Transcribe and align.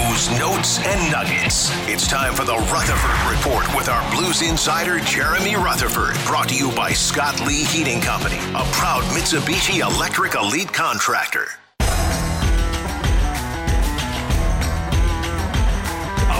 News, 0.00 0.30
notes, 0.38 0.78
and 0.86 1.12
nuggets. 1.12 1.70
It's 1.86 2.06
time 2.06 2.34
for 2.34 2.44
the 2.44 2.56
Rutherford 2.56 3.30
Report 3.30 3.76
with 3.76 3.88
our 3.88 4.10
Blues 4.14 4.40
insider, 4.40 4.98
Jeremy 5.00 5.56
Rutherford. 5.56 6.14
Brought 6.26 6.48
to 6.50 6.56
you 6.56 6.70
by 6.72 6.92
Scott 6.92 7.40
Lee 7.40 7.64
Heating 7.64 8.00
Company, 8.00 8.38
a 8.54 8.64
proud 8.72 9.02
Mitsubishi 9.14 9.80
Electric 9.80 10.34
Elite 10.34 10.72
contractor. 10.72 11.48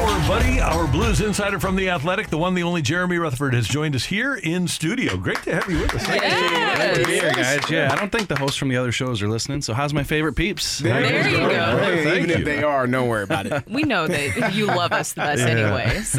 Our 0.00 0.18
buddy, 0.26 0.60
our 0.60 0.86
Blues 0.86 1.20
insider 1.20 1.60
from 1.60 1.76
The 1.76 1.90
Athletic, 1.90 2.28
the 2.28 2.38
one, 2.38 2.54
the 2.54 2.62
only 2.62 2.80
Jeremy 2.80 3.18
Rutherford, 3.18 3.52
has 3.52 3.68
joined 3.68 3.94
us 3.94 4.04
here 4.04 4.34
in 4.36 4.66
studio. 4.66 5.16
Great 5.18 5.42
to 5.42 5.54
have 5.54 5.68
you 5.70 5.78
with 5.80 5.94
us. 5.94 6.06
Glad 6.06 6.94
to 6.94 7.04
be 7.04 7.12
here, 7.12 7.32
guys. 7.34 7.68
Yeah, 7.70 7.92
I 7.92 7.96
don't 7.96 8.10
think 8.10 8.28
the 8.28 8.36
hosts 8.36 8.56
from 8.56 8.70
the 8.70 8.78
other 8.78 8.92
shows 8.92 9.20
are 9.20 9.28
listening, 9.28 9.60
So, 9.60 9.74
how's 9.74 9.92
my 9.92 10.02
favorite 10.02 10.32
peeps? 10.34 10.78
There, 10.78 11.02
There 11.02 11.28
you 11.28 11.36
go. 11.36 11.78
Hey, 11.78 12.04
Thank 12.04 12.16
even 12.16 12.30
you. 12.30 12.36
if 12.36 12.44
they 12.46 12.62
are, 12.62 12.86
don't 12.86 13.08
worry 13.08 13.24
about 13.24 13.44
it. 13.46 13.64
We 13.70 13.82
know 13.82 14.06
that 14.08 14.54
you 14.54 14.66
love 14.66 14.92
us 14.92 15.12
the 15.12 15.20
best, 15.20 15.42
anyways. 15.42 16.12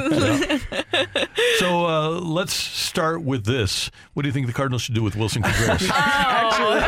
So 1.57 1.85
uh, 1.85 2.09
let's 2.09 2.53
start 2.53 3.21
with 3.23 3.45
this. 3.45 3.91
What 4.13 4.23
do 4.23 4.29
you 4.29 4.33
think 4.33 4.47
the 4.47 4.53
Cardinals 4.53 4.81
should 4.81 4.95
do 4.95 5.03
with 5.03 5.15
Willson 5.15 5.43
Contreras? 5.43 5.89
Actually, 5.91 6.79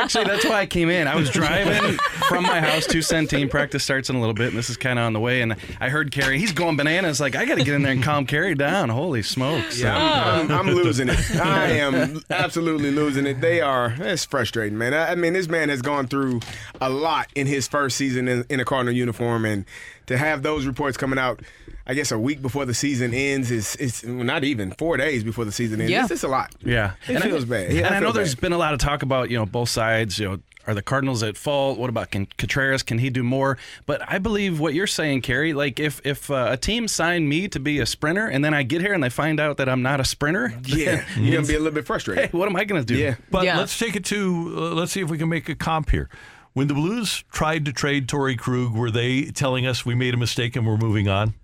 actually, 0.00 0.24
that's 0.24 0.44
why 0.44 0.60
I 0.60 0.66
came 0.66 0.88
in. 0.88 1.06
I 1.06 1.16
was 1.16 1.30
driving 1.30 1.98
from 2.28 2.44
my 2.44 2.60
house 2.60 2.86
to 2.86 2.98
Centene. 2.98 3.50
Practice 3.50 3.84
starts 3.84 4.10
in 4.10 4.16
a 4.16 4.20
little 4.20 4.34
bit, 4.34 4.48
and 4.48 4.56
this 4.58 4.70
is 4.70 4.76
kind 4.76 4.98
of 4.98 5.04
on 5.04 5.12
the 5.12 5.20
way. 5.20 5.42
And 5.42 5.56
I 5.80 5.88
heard 5.88 6.10
Carey. 6.10 6.38
He's 6.38 6.52
going 6.52 6.76
bananas. 6.76 7.20
Like 7.20 7.36
I 7.36 7.44
got 7.44 7.58
to 7.58 7.64
get 7.64 7.74
in 7.74 7.82
there 7.82 7.92
and 7.92 8.02
calm 8.02 8.26
Carey 8.26 8.54
down. 8.54 8.88
Holy 8.88 9.22
smokes! 9.22 9.80
Yeah, 9.80 9.96
I'm, 9.96 10.50
I'm 10.50 10.66
losing 10.66 11.08
it. 11.08 11.18
I 11.36 11.66
am 11.72 12.22
absolutely 12.30 12.90
losing 12.90 13.26
it. 13.26 13.40
They 13.40 13.60
are. 13.60 13.94
It's 13.98 14.24
frustrating, 14.24 14.78
man. 14.78 14.94
I, 14.94 15.12
I 15.12 15.14
mean, 15.14 15.32
this 15.32 15.48
man 15.48 15.68
has 15.68 15.82
gone 15.82 16.06
through 16.06 16.40
a 16.80 16.90
lot 16.90 17.28
in 17.34 17.46
his 17.46 17.68
first 17.68 17.96
season 17.96 18.28
in, 18.28 18.44
in 18.48 18.60
a 18.60 18.64
Cardinal 18.64 18.94
uniform, 18.94 19.44
and 19.44 19.64
to 20.10 20.18
have 20.18 20.42
those 20.42 20.66
reports 20.66 20.96
coming 20.96 21.18
out, 21.18 21.40
I 21.86 21.94
guess 21.94 22.12
a 22.12 22.18
week 22.18 22.42
before 22.42 22.66
the 22.66 22.74
season 22.74 23.14
ends 23.14 23.50
is 23.50 23.74
it's 23.76 24.04
well, 24.04 24.24
not 24.24 24.44
even 24.44 24.72
four 24.72 24.96
days 24.96 25.24
before 25.24 25.44
the 25.44 25.52
season 25.52 25.80
ends. 25.80 25.90
Yeah. 25.90 26.02
It's, 26.02 26.10
it's 26.12 26.22
a 26.24 26.28
lot. 26.28 26.54
Yeah, 26.62 26.92
It 27.08 27.14
and 27.16 27.24
feels 27.24 27.44
I, 27.44 27.46
bad. 27.46 27.72
Yeah, 27.72 27.86
and 27.86 27.94
I 27.94 27.96
I 27.96 28.00
know 28.00 28.06
feel 28.08 28.12
there's 28.14 28.34
bad. 28.34 28.40
been 28.42 28.52
a 28.52 28.58
lot 28.58 28.74
of 28.74 28.80
talk 28.80 29.02
about 29.02 29.30
you 29.30 29.38
know 29.38 29.46
both 29.46 29.68
sides. 29.70 30.18
You 30.18 30.28
know, 30.28 30.38
are 30.66 30.74
the 30.74 30.82
Cardinals 30.82 31.22
at 31.22 31.36
fault? 31.38 31.78
What 31.78 31.88
about 31.88 32.10
can 32.10 32.26
Contreras? 32.36 32.82
Can 32.82 32.98
he 32.98 33.08
do 33.08 33.22
more? 33.22 33.56
But 33.86 34.02
I 34.06 34.18
believe 34.18 34.60
what 34.60 34.74
you're 34.74 34.86
saying, 34.86 35.22
Carey. 35.22 35.52
Like 35.54 35.80
if 35.80 36.00
if 36.04 36.30
uh, 36.30 36.48
a 36.50 36.56
team 36.56 36.86
signed 36.86 37.28
me 37.28 37.48
to 37.48 37.58
be 37.58 37.80
a 37.80 37.86
sprinter, 37.86 38.26
and 38.26 38.44
then 38.44 38.52
I 38.52 38.62
get 38.62 38.82
here 38.82 38.92
and 38.92 39.02
they 39.02 39.08
find 39.10 39.40
out 39.40 39.56
that 39.56 39.68
I'm 39.68 39.82
not 39.82 40.00
a 40.00 40.04
sprinter, 40.04 40.52
Yeah, 40.66 41.02
you're 41.16 41.34
gonna 41.36 41.46
be 41.46 41.54
a 41.54 41.58
little 41.58 41.72
bit 41.72 41.84
hey, 41.84 41.86
frustrated. 41.86 42.32
what 42.34 42.48
am 42.48 42.56
I 42.56 42.64
gonna 42.64 42.84
do? 42.84 42.96
Yeah. 42.96 43.14
But 43.30 43.44
Yeah. 43.44 43.58
let's 43.58 43.76
take 43.78 43.96
it 43.96 44.04
to, 44.06 44.54
uh, 44.56 44.60
let's 44.74 44.92
see 44.92 45.00
if 45.00 45.08
we 45.08 45.16
can 45.18 45.28
make 45.30 45.48
a 45.48 45.54
comp 45.54 45.90
here. 45.90 46.08
When 46.52 46.66
the 46.66 46.74
Blues 46.74 47.24
tried 47.30 47.64
to 47.66 47.72
trade 47.72 48.08
Torrey 48.08 48.36
Krug, 48.36 48.74
were 48.74 48.90
they 48.90 49.26
telling 49.26 49.66
us 49.66 49.86
we 49.86 49.94
made 49.94 50.14
a 50.14 50.16
mistake 50.16 50.56
and 50.56 50.66
we're 50.66 50.76
moving 50.76 51.08
on? 51.08 51.34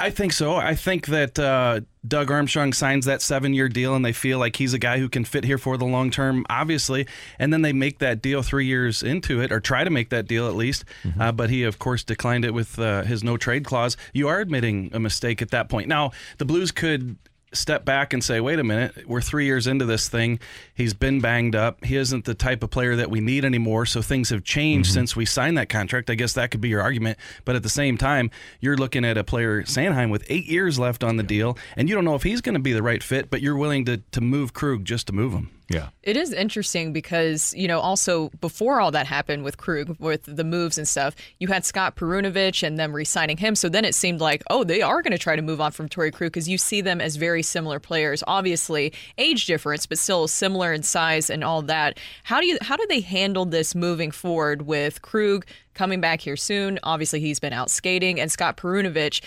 I 0.00 0.10
think 0.10 0.32
so. 0.32 0.54
I 0.54 0.76
think 0.76 1.06
that 1.08 1.36
uh, 1.40 1.80
Doug 2.06 2.30
Armstrong 2.30 2.72
signs 2.72 3.04
that 3.06 3.20
seven 3.20 3.52
year 3.52 3.68
deal 3.68 3.96
and 3.96 4.04
they 4.04 4.12
feel 4.12 4.38
like 4.38 4.54
he's 4.54 4.72
a 4.72 4.78
guy 4.78 5.00
who 5.00 5.08
can 5.08 5.24
fit 5.24 5.42
here 5.42 5.58
for 5.58 5.76
the 5.76 5.84
long 5.84 6.12
term, 6.12 6.46
obviously. 6.48 7.04
And 7.40 7.52
then 7.52 7.62
they 7.62 7.72
make 7.72 7.98
that 7.98 8.22
deal 8.22 8.42
three 8.42 8.66
years 8.66 9.02
into 9.02 9.42
it, 9.42 9.50
or 9.50 9.58
try 9.58 9.82
to 9.82 9.90
make 9.90 10.10
that 10.10 10.28
deal 10.28 10.46
at 10.46 10.54
least. 10.54 10.84
Uh, 11.18 11.32
but 11.32 11.50
he, 11.50 11.64
of 11.64 11.80
course, 11.80 12.04
declined 12.04 12.44
it 12.44 12.54
with 12.54 12.78
uh, 12.78 13.02
his 13.02 13.24
no 13.24 13.36
trade 13.36 13.64
clause. 13.64 13.96
You 14.12 14.28
are 14.28 14.38
admitting 14.38 14.90
a 14.92 15.00
mistake 15.00 15.42
at 15.42 15.50
that 15.50 15.68
point. 15.68 15.88
Now, 15.88 16.12
the 16.38 16.44
Blues 16.44 16.70
could 16.70 17.16
step 17.52 17.84
back 17.84 18.12
and 18.12 18.22
say, 18.22 18.40
wait 18.40 18.58
a 18.58 18.64
minute, 18.64 19.06
we're 19.06 19.20
three 19.20 19.46
years 19.46 19.66
into 19.66 19.84
this 19.84 20.08
thing. 20.08 20.38
He's 20.74 20.94
been 20.94 21.20
banged 21.20 21.54
up. 21.54 21.84
He 21.84 21.96
isn't 21.96 22.24
the 22.24 22.34
type 22.34 22.62
of 22.62 22.70
player 22.70 22.96
that 22.96 23.10
we 23.10 23.20
need 23.20 23.44
anymore. 23.44 23.86
So 23.86 24.02
things 24.02 24.30
have 24.30 24.44
changed 24.44 24.90
mm-hmm. 24.90 24.94
since 24.94 25.16
we 25.16 25.24
signed 25.24 25.58
that 25.58 25.68
contract. 25.68 26.10
I 26.10 26.14
guess 26.14 26.34
that 26.34 26.50
could 26.50 26.60
be 26.60 26.68
your 26.68 26.82
argument. 26.82 27.18
But 27.44 27.56
at 27.56 27.62
the 27.62 27.68
same 27.68 27.96
time, 27.96 28.30
you're 28.60 28.76
looking 28.76 29.04
at 29.04 29.16
a 29.16 29.24
player, 29.24 29.62
Sanheim, 29.62 30.10
with 30.10 30.24
eight 30.28 30.46
years 30.46 30.78
left 30.78 31.02
on 31.02 31.16
the 31.16 31.22
deal, 31.22 31.56
and 31.76 31.88
you 31.88 31.94
don't 31.94 32.04
know 32.04 32.14
if 32.14 32.22
he's 32.22 32.40
going 32.40 32.54
to 32.54 32.60
be 32.60 32.72
the 32.72 32.82
right 32.82 33.02
fit, 33.02 33.30
but 33.30 33.40
you're 33.40 33.56
willing 33.56 33.84
to, 33.86 33.98
to 34.12 34.20
move 34.20 34.52
Krug 34.52 34.84
just 34.84 35.06
to 35.08 35.12
move 35.12 35.32
him. 35.32 35.50
Yeah. 35.68 35.88
It 36.02 36.16
is 36.16 36.32
interesting 36.32 36.94
because, 36.94 37.52
you 37.54 37.68
know, 37.68 37.78
also 37.78 38.30
before 38.40 38.80
all 38.80 38.90
that 38.92 39.06
happened 39.06 39.44
with 39.44 39.58
Krug, 39.58 39.96
with 40.00 40.24
the 40.24 40.44
moves 40.44 40.78
and 40.78 40.88
stuff, 40.88 41.14
you 41.38 41.48
had 41.48 41.66
Scott 41.66 41.94
Perunovich 41.94 42.66
and 42.66 42.78
them 42.78 42.94
re 42.94 43.04
signing 43.04 43.36
him. 43.36 43.54
So 43.54 43.68
then 43.68 43.84
it 43.84 43.94
seemed 43.94 44.20
like, 44.20 44.42
oh, 44.48 44.64
they 44.64 44.80
are 44.80 45.02
going 45.02 45.12
to 45.12 45.18
try 45.18 45.36
to 45.36 45.42
move 45.42 45.60
on 45.60 45.72
from 45.72 45.88
Torrey 45.88 46.10
Krug 46.10 46.32
because 46.32 46.48
you 46.48 46.56
see 46.56 46.80
them 46.80 47.02
as 47.02 47.16
very 47.16 47.42
similar 47.42 47.78
players. 47.78 48.24
Obviously, 48.26 48.94
age 49.18 49.44
difference, 49.44 49.84
but 49.84 49.98
still 49.98 50.26
similar 50.26 50.72
in 50.72 50.82
size 50.82 51.28
and 51.28 51.44
all 51.44 51.60
that. 51.62 51.98
How 52.24 52.40
do 52.40 52.46
you 52.46 52.56
how 52.62 52.76
do 52.76 52.86
they 52.88 53.00
handle 53.00 53.44
this 53.44 53.74
moving 53.74 54.10
forward 54.10 54.62
with 54.62 55.02
Krug 55.02 55.44
coming 55.74 56.00
back 56.00 56.22
here 56.22 56.36
soon? 56.36 56.78
Obviously, 56.82 57.20
he's 57.20 57.40
been 57.40 57.52
out 57.52 57.70
skating, 57.70 58.18
and 58.18 58.32
Scott 58.32 58.56
Perunovich. 58.56 59.22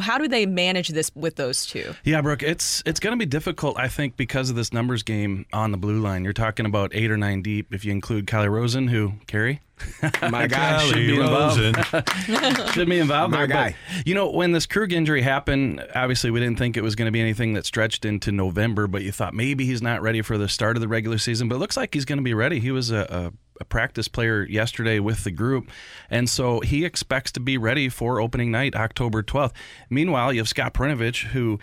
How 0.00 0.18
do 0.18 0.28
they 0.28 0.46
manage 0.46 0.88
this 0.88 1.10
with 1.14 1.36
those 1.36 1.66
two? 1.66 1.94
Yeah, 2.04 2.20
Brooke, 2.20 2.42
it's 2.42 2.82
it's 2.86 3.00
going 3.00 3.12
to 3.12 3.18
be 3.18 3.26
difficult, 3.26 3.78
I 3.78 3.88
think, 3.88 4.16
because 4.16 4.50
of 4.50 4.56
this 4.56 4.72
numbers 4.72 5.02
game 5.02 5.46
on 5.52 5.70
the 5.70 5.76
blue 5.76 6.00
line. 6.00 6.24
You're 6.24 6.32
talking 6.32 6.66
about 6.66 6.90
eight 6.94 7.10
or 7.10 7.16
nine 7.16 7.42
deep 7.42 7.72
if 7.72 7.84
you 7.84 7.92
include 7.92 8.26
Calle 8.26 8.48
Rosen, 8.48 8.88
who, 8.88 9.14
Carey? 9.26 9.60
My 10.22 10.46
guy 10.46 10.78
should 10.78 10.94
Calle 10.94 11.06
be 11.06 11.20
involved. 11.20 12.72
Should 12.72 12.88
be 12.88 12.98
involved 12.98 13.32
My 13.32 13.38
there. 13.40 13.46
guy. 13.46 13.76
But, 13.96 14.06
you 14.06 14.14
know, 14.14 14.30
when 14.30 14.52
this 14.52 14.64
Krug 14.66 14.92
injury 14.92 15.20
happened, 15.20 15.84
obviously 15.94 16.30
we 16.30 16.40
didn't 16.40 16.58
think 16.58 16.76
it 16.76 16.82
was 16.82 16.94
going 16.94 17.06
to 17.06 17.12
be 17.12 17.20
anything 17.20 17.52
that 17.54 17.66
stretched 17.66 18.04
into 18.04 18.32
November, 18.32 18.86
but 18.86 19.02
you 19.02 19.12
thought 19.12 19.34
maybe 19.34 19.66
he's 19.66 19.82
not 19.82 20.00
ready 20.00 20.22
for 20.22 20.38
the 20.38 20.48
start 20.48 20.76
of 20.76 20.80
the 20.80 20.88
regular 20.88 21.18
season. 21.18 21.48
But 21.48 21.56
it 21.56 21.58
looks 21.58 21.76
like 21.76 21.92
he's 21.92 22.06
going 22.06 22.18
to 22.18 22.22
be 22.22 22.32
ready. 22.34 22.58
He 22.58 22.70
was 22.70 22.90
a, 22.90 23.00
a, 23.10 23.32
a 23.60 23.64
practice 23.64 24.08
player 24.08 24.44
yesterday 24.44 24.98
with 24.98 25.24
the 25.24 25.30
group, 25.30 25.70
and 26.10 26.28
so 26.28 26.60
he 26.60 26.84
expects 26.84 27.32
to 27.32 27.40
be 27.40 27.58
ready 27.58 27.88
for 27.88 28.20
opening 28.20 28.50
night, 28.50 28.74
October 28.74 29.22
12th. 29.22 29.52
Meanwhile, 29.90 30.32
you 30.32 30.40
have 30.40 30.48
Scott 30.48 30.74
Perunovich, 30.74 31.28
who 31.28 31.58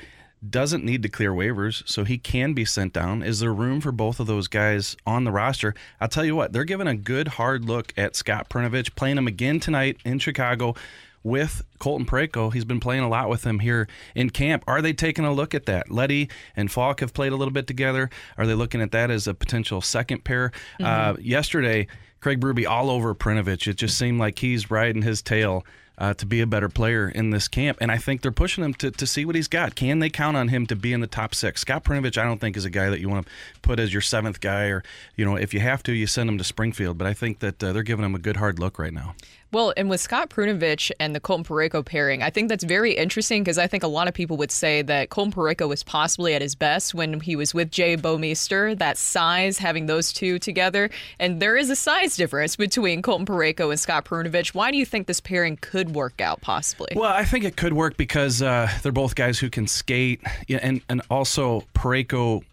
doesn't 0.47 0.83
need 0.83 1.01
to 1.03 1.09
clear 1.09 1.31
waivers, 1.31 1.87
so 1.87 2.03
he 2.03 2.17
can 2.17 2.53
be 2.53 2.65
sent 2.65 2.93
down. 2.93 3.23
Is 3.23 3.39
there 3.39 3.53
room 3.53 3.79
for 3.79 3.91
both 3.91 4.19
of 4.19 4.27
those 4.27 4.47
guys 4.47 4.97
on 5.05 5.23
the 5.23 5.31
roster? 5.31 5.73
I'll 6.01 6.09
tell 6.09 6.25
you 6.25 6.35
what, 6.35 6.51
they're 6.51 6.65
giving 6.65 6.87
a 6.87 6.95
good 6.95 7.29
hard 7.29 7.65
look 7.65 7.93
at 7.95 8.15
Scott 8.15 8.49
Perunovich, 8.49 8.95
playing 8.95 9.17
him 9.17 9.27
again 9.27 9.59
tonight 9.59 9.97
in 10.03 10.19
Chicago 10.19 10.75
with 11.23 11.63
Colton 11.79 12.05
Parayko. 12.05 12.53
He's 12.53 12.65
been 12.65 12.79
playing 12.79 13.03
a 13.03 13.09
lot 13.09 13.29
with 13.29 13.45
him 13.45 13.59
here 13.59 13.87
in 14.15 14.29
camp. 14.29 14.63
Are 14.67 14.81
they 14.81 14.93
taking 14.93 15.25
a 15.25 15.33
look 15.33 15.55
at 15.55 15.65
that? 15.65 15.89
Leddy 15.89 16.29
and 16.55 16.71
Faulk 16.71 16.99
have 16.99 17.13
played 17.13 17.31
a 17.31 17.35
little 17.35 17.53
bit 17.53 17.67
together. 17.67 18.09
Are 18.37 18.45
they 18.45 18.53
looking 18.53 18.81
at 18.81 18.91
that 18.91 19.09
as 19.09 19.27
a 19.27 19.33
potential 19.33 19.81
second 19.81 20.23
pair? 20.23 20.51
Uh, 20.79 21.15
yesterday, 21.19 21.87
Craig 22.19 22.39
Berube 22.39 22.67
all 22.67 22.89
over 22.89 23.13
Perunovich. 23.15 23.67
It 23.67 23.75
just 23.75 23.97
seemed 23.97 24.19
like 24.19 24.39
he's 24.39 24.69
riding 24.71 25.01
his 25.01 25.21
tail 25.21 25.65
uh, 25.97 26.13
to 26.15 26.25
be 26.25 26.41
a 26.41 26.47
better 26.47 26.69
player 26.69 27.07
in 27.07 27.29
this 27.29 27.47
camp. 27.47 27.77
And 27.79 27.91
I 27.91 27.97
think 27.97 28.21
they're 28.21 28.31
pushing 28.31 28.63
him 28.63 28.73
to, 28.75 28.91
to 28.91 29.05
see 29.05 29.25
what 29.25 29.35
he's 29.35 29.47
got. 29.47 29.75
Can 29.75 29.99
they 29.99 30.09
count 30.09 30.35
on 30.37 30.47
him 30.47 30.65
to 30.67 30.75
be 30.75 30.93
in 30.93 31.01
the 31.01 31.07
top 31.07 31.35
six? 31.35 31.61
Scott 31.61 31.83
Perunovich, 31.83 32.17
I 32.17 32.23
don't 32.23 32.39
think 32.39 32.57
is 32.57 32.65
a 32.65 32.69
guy 32.69 32.89
that 32.89 32.99
you 32.99 33.09
want 33.09 33.25
to 33.25 33.31
put 33.61 33.79
as 33.79 33.93
your 33.93 34.01
seventh 34.01 34.41
guy, 34.41 34.65
or 34.65 34.83
you 35.15 35.25
know, 35.25 35.35
if 35.35 35.53
you 35.53 35.59
have 35.59 35.83
to, 35.83 35.93
you 35.93 36.07
send 36.07 36.29
him 36.29 36.37
to 36.37 36.43
Springfield. 36.43 36.97
But 36.97 37.07
I 37.07 37.13
think 37.13 37.39
that 37.39 37.63
uh, 37.63 37.73
they're 37.73 37.83
giving 37.83 38.05
him 38.05 38.15
a 38.15 38.19
good 38.19 38.37
hard 38.37 38.59
look 38.59 38.79
right 38.79 38.93
now. 38.93 39.15
Well, 39.53 39.71
and 39.77 39.87
with 39.87 40.01
Scott 40.01 40.31
Perunovich 40.31 40.91
and 40.99 41.13
the 41.13 41.19
Colton 41.19 41.45
Parayko 41.45 41.85
pairing, 41.85 42.23
I 42.23 42.31
think 42.31 42.49
that's 42.49 42.63
very 42.63 42.93
interesting 42.93 43.43
because 43.43 43.59
I 43.59 43.67
think 43.67 43.83
a 43.83 43.87
lot 43.87 44.07
of 44.07 44.15
people 44.15 44.35
would 44.37 44.49
say 44.49 44.81
that 44.81 45.11
Colton 45.11 45.31
Parayko 45.31 45.69
was 45.69 45.83
possibly 45.83 46.33
at 46.33 46.41
his 46.41 46.55
best 46.55 46.95
when 46.95 47.19
he 47.19 47.35
was 47.35 47.53
with 47.53 47.69
Jay 47.69 47.95
Bouwmeester, 47.95 48.75
that 48.79 48.97
size, 48.97 49.59
having 49.59 49.85
those 49.85 50.11
two 50.11 50.39
together. 50.39 50.89
And 51.19 51.39
there 51.39 51.55
is 51.55 51.69
a 51.69 51.75
size 51.75 52.17
difference 52.17 52.55
between 52.55 53.03
Colton 53.03 53.27
Parayko 53.27 53.69
and 53.69 53.79
Scott 53.79 54.05
Perunovich. 54.05 54.55
Why 54.55 54.71
do 54.71 54.77
you 54.77 54.87
think 54.87 55.05
this 55.05 55.21
pairing 55.21 55.57
could 55.57 55.93
work 55.93 56.19
out 56.19 56.41
possibly? 56.41 56.89
Well, 56.95 57.13
I 57.13 57.23
think 57.23 57.45
it 57.45 57.55
could 57.55 57.73
work 57.73 57.95
because 57.95 58.41
uh, 58.41 58.67
they're 58.81 58.91
both 58.91 59.13
guys 59.13 59.37
who 59.37 59.51
can 59.51 59.67
skate, 59.67 60.19
and 60.49 60.81
and 60.89 61.03
also 61.11 61.63
Parayko 61.75 62.43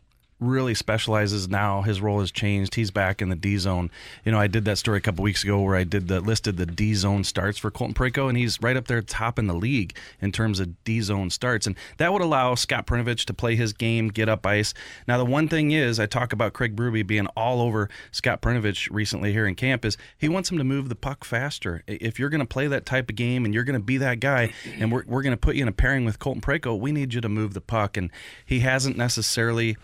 really 0.41 0.75
specializes 0.75 1.49
now. 1.49 1.83
His 1.83 2.01
role 2.01 2.21
has 2.21 2.33
changed. 2.33 2.75
He's 2.75 2.91
back 2.91 3.21
in 3.23 3.29
the 3.29 3.37
D 3.37 3.59
zone. 3.59 3.91
You 4.25 4.33
know, 4.33 4.41
I 4.41 4.47
did 4.47 4.65
that 4.65 4.79
story 4.79 4.99
a 4.99 5.01
couple 5.01 5.23
weeks 5.23 5.45
ago 5.45 5.61
where 5.61 5.77
I 5.77 5.85
did 5.85 6.09
the 6.09 6.21
listed 6.21 6.57
the 6.57 6.67
D 6.67 6.95
zone 6.95 7.25
starts 7.25 7.59
for 7.59 7.71
Colton 7.71 7.95
Parayko, 7.95 8.29
and 8.29 8.37
he's 8.37 8.61
right 8.63 8.77
up 8.77 8.87
there 8.87 9.03
top 9.03 9.39
in 9.39 9.47
the 9.47 9.55
league 9.55 9.97
in 10.21 10.33
terms 10.33 10.61
of 10.61 10.83
D 10.85 11.01
zone 11.01 11.31
starts, 11.31 11.67
and 11.67 11.77
that 11.99 12.13
would 12.13 12.23
allow 12.23 12.55
Scott 12.55 12.87
Perunovich 12.87 13.25
to 13.27 13.35
play 13.35 13.57
his 13.57 13.73
game, 13.73 14.09
get 14.09 14.29
up 14.29 14.47
ice. 14.47 14.75
Now, 15.07 15.19
the 15.19 15.25
one 15.25 15.49
thing 15.49 15.73
is, 15.73 16.01
I 16.01 16.07
talk 16.07 16.33
about 16.33 16.53
Craig 16.53 16.75
Berube 16.75 17.07
being 17.07 17.27
all 17.37 17.61
over 17.61 17.89
Scott 18.11 18.41
Perunovich 18.41 18.89
recently 18.91 19.33
here 19.33 19.47
in 19.47 19.55
camp 19.55 19.85
is 19.85 19.97
he 20.17 20.29
wants 20.29 20.51
him 20.51 20.59
to 20.59 20.65
move 20.65 20.89
the 20.89 20.95
puck 20.95 21.25
faster. 21.25 21.83
If 21.87 22.19
you're 22.19 22.31
going 22.31 22.41
to 22.41 22.47
play 22.47 22.67
that 22.67 22.87
type 22.87 23.11
of 23.11 23.17
game 23.17 23.45
and 23.45 23.53
you're 23.53 23.65
going 23.65 23.79
to 23.79 23.85
be 23.85 23.99
that 23.99 24.21
guy, 24.21 24.53
and 24.79 24.91
we're 24.91 25.05
we're 25.07 25.23
going 25.23 25.33
to 25.33 25.37
put 25.37 25.57
you 25.57 25.63
in 25.63 25.69
a 25.69 25.73
pairing 25.73 26.05
with 26.05 26.19
Colton 26.19 26.41
Parayko, 26.41 26.79
we 26.79 26.93
need 26.93 27.15
you 27.15 27.21
to 27.21 27.29
move 27.29 27.55
the 27.55 27.61
puck, 27.61 27.97
and 27.97 28.11
he 28.45 28.61
hasn't 28.61 28.97
necessarily 28.97 29.77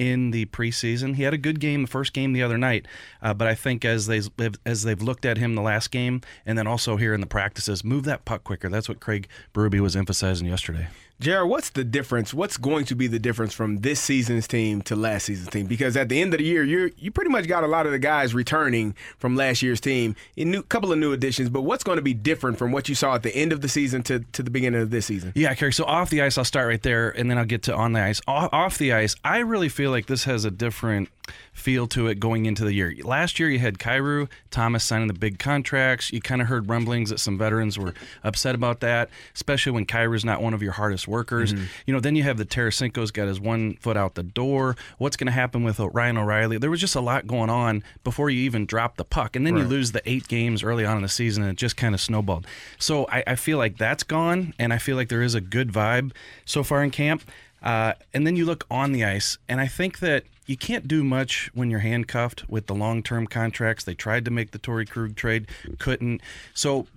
in 0.00 0.30
the 0.30 0.46
preseason. 0.46 1.16
He 1.16 1.24
had 1.24 1.34
a 1.34 1.38
good 1.38 1.60
game 1.60 1.82
the 1.82 1.88
first 1.88 2.14
game 2.14 2.32
the 2.32 2.42
other 2.42 2.56
night, 2.56 2.86
uh, 3.20 3.34
but 3.34 3.46
I 3.46 3.54
think 3.54 3.84
as 3.84 4.06
they 4.06 4.22
as 4.64 4.82
they've 4.82 5.02
looked 5.02 5.26
at 5.26 5.36
him 5.36 5.54
the 5.54 5.60
last 5.60 5.90
game, 5.90 6.22
and 6.46 6.56
then 6.56 6.66
also 6.66 6.96
here 6.96 7.12
in 7.12 7.20
the 7.20 7.26
practices, 7.26 7.84
move 7.84 8.04
that 8.04 8.24
puck 8.24 8.42
quicker. 8.42 8.70
That's 8.70 8.88
what 8.88 8.98
Craig 8.98 9.28
Berube 9.52 9.78
was 9.80 9.96
emphasizing 9.96 10.46
yesterday. 10.46 10.88
JR, 11.20 11.44
what's 11.44 11.68
the 11.68 11.84
difference? 11.84 12.32
What's 12.32 12.56
going 12.56 12.86
to 12.86 12.94
be 12.94 13.06
the 13.06 13.18
difference 13.18 13.52
from 13.52 13.80
this 13.80 14.00
season's 14.00 14.48
team 14.48 14.80
to 14.82 14.96
last 14.96 15.26
season's 15.26 15.50
team? 15.50 15.66
Because 15.66 15.94
at 15.94 16.08
the 16.08 16.18
end 16.18 16.32
of 16.32 16.38
the 16.38 16.44
year, 16.44 16.64
you 16.64 16.90
you 16.96 17.10
pretty 17.10 17.28
much 17.28 17.46
got 17.46 17.62
a 17.62 17.66
lot 17.66 17.84
of 17.84 17.92
the 17.92 17.98
guys 17.98 18.32
returning 18.32 18.94
from 19.18 19.36
last 19.36 19.60
year's 19.60 19.82
team. 19.82 20.16
A 20.38 20.44
new 20.46 20.62
couple 20.62 20.90
of 20.90 20.98
new 20.98 21.12
additions, 21.12 21.50
but 21.50 21.60
what's 21.60 21.84
going 21.84 21.96
to 21.96 22.02
be 22.02 22.14
different 22.14 22.56
from 22.56 22.72
what 22.72 22.88
you 22.88 22.94
saw 22.94 23.14
at 23.16 23.22
the 23.22 23.36
end 23.36 23.52
of 23.52 23.60
the 23.60 23.68
season 23.68 24.02
to, 24.04 24.20
to 24.32 24.42
the 24.42 24.50
beginning 24.50 24.80
of 24.80 24.88
this 24.88 25.04
season? 25.04 25.34
Yeah, 25.34 25.52
Carey. 25.52 25.74
So 25.74 25.84
off 25.84 26.08
the 26.08 26.22
ice, 26.22 26.38
I'll 26.38 26.44
start 26.44 26.68
right 26.68 26.82
there, 26.82 27.10
and 27.10 27.30
then 27.30 27.36
I'll 27.36 27.44
get 27.44 27.64
to 27.64 27.74
on 27.74 27.92
the 27.92 28.00
ice. 28.00 28.22
Off 28.26 28.78
the 28.78 28.94
ice, 28.94 29.14
I 29.22 29.40
really 29.40 29.68
feel 29.68 29.90
like 29.90 30.06
this 30.06 30.24
has 30.24 30.46
a 30.46 30.50
different 30.50 31.10
feel 31.52 31.86
to 31.88 32.06
it 32.08 32.20
going 32.20 32.46
into 32.46 32.64
the 32.64 32.72
year. 32.72 32.94
Last 33.02 33.38
year, 33.38 33.50
you 33.50 33.58
had 33.58 33.78
Kyrou, 33.78 34.28
Thomas 34.50 34.84
signing 34.84 35.08
the 35.08 35.14
big 35.14 35.38
contracts. 35.38 36.12
You 36.12 36.20
kind 36.20 36.40
of 36.40 36.48
heard 36.48 36.68
rumblings 36.68 37.10
that 37.10 37.20
some 37.20 37.38
veterans 37.38 37.78
were 37.78 37.94
upset 38.24 38.54
about 38.54 38.80
that, 38.80 39.10
especially 39.34 39.72
when 39.72 39.86
Kyrou's 39.86 40.24
not 40.24 40.42
one 40.42 40.54
of 40.54 40.62
your 40.62 40.72
hardest 40.72 41.06
workers. 41.06 41.52
Mm-hmm. 41.52 41.64
You 41.86 41.94
know, 41.94 42.00
then 42.00 42.16
you 42.16 42.22
have 42.22 42.36
the 42.36 42.44
Tarasenko's 42.44 43.10
got 43.10 43.28
his 43.28 43.40
one 43.40 43.74
foot 43.76 43.96
out 43.96 44.14
the 44.14 44.22
door. 44.22 44.76
What's 44.98 45.16
going 45.16 45.26
to 45.26 45.32
happen 45.32 45.62
with 45.64 45.78
Ryan 45.78 46.18
O'Reilly? 46.18 46.58
There 46.58 46.70
was 46.70 46.80
just 46.80 46.94
a 46.94 47.00
lot 47.00 47.26
going 47.26 47.50
on 47.50 47.82
before 48.04 48.30
you 48.30 48.40
even 48.42 48.66
drop 48.66 48.96
the 48.96 49.04
puck. 49.04 49.36
And 49.36 49.46
then 49.46 49.54
right. 49.54 49.62
you 49.62 49.68
lose 49.68 49.92
the 49.92 50.02
eight 50.08 50.28
games 50.28 50.62
early 50.62 50.84
on 50.84 50.96
in 50.96 51.02
the 51.02 51.08
season, 51.08 51.42
and 51.42 51.52
it 51.52 51.56
just 51.56 51.76
kind 51.76 51.94
of 51.94 52.00
snowballed. 52.00 52.46
So 52.78 53.06
I, 53.08 53.22
I 53.26 53.34
feel 53.36 53.58
like 53.58 53.78
that's 53.78 54.02
gone, 54.02 54.54
and 54.58 54.72
I 54.72 54.78
feel 54.78 54.96
like 54.96 55.08
there 55.08 55.22
is 55.22 55.34
a 55.34 55.40
good 55.40 55.72
vibe 55.72 56.12
so 56.44 56.62
far 56.62 56.82
in 56.82 56.90
camp. 56.90 57.22
Uh, 57.62 57.92
and 58.14 58.26
then 58.26 58.36
you 58.36 58.46
look 58.46 58.64
on 58.70 58.92
the 58.92 59.04
ice, 59.04 59.36
and 59.48 59.60
I 59.60 59.66
think 59.66 59.98
that 59.98 60.24
you 60.50 60.56
can't 60.56 60.88
do 60.88 61.04
much 61.04 61.48
when 61.54 61.70
you're 61.70 61.78
handcuffed 61.78 62.50
with 62.50 62.66
the 62.66 62.74
long 62.74 63.04
term 63.04 63.28
contracts. 63.28 63.84
They 63.84 63.94
tried 63.94 64.24
to 64.24 64.32
make 64.32 64.50
the 64.50 64.58
Torrey 64.58 64.84
Krug 64.84 65.14
trade, 65.14 65.46
couldn't. 65.78 66.20
So 66.54 66.88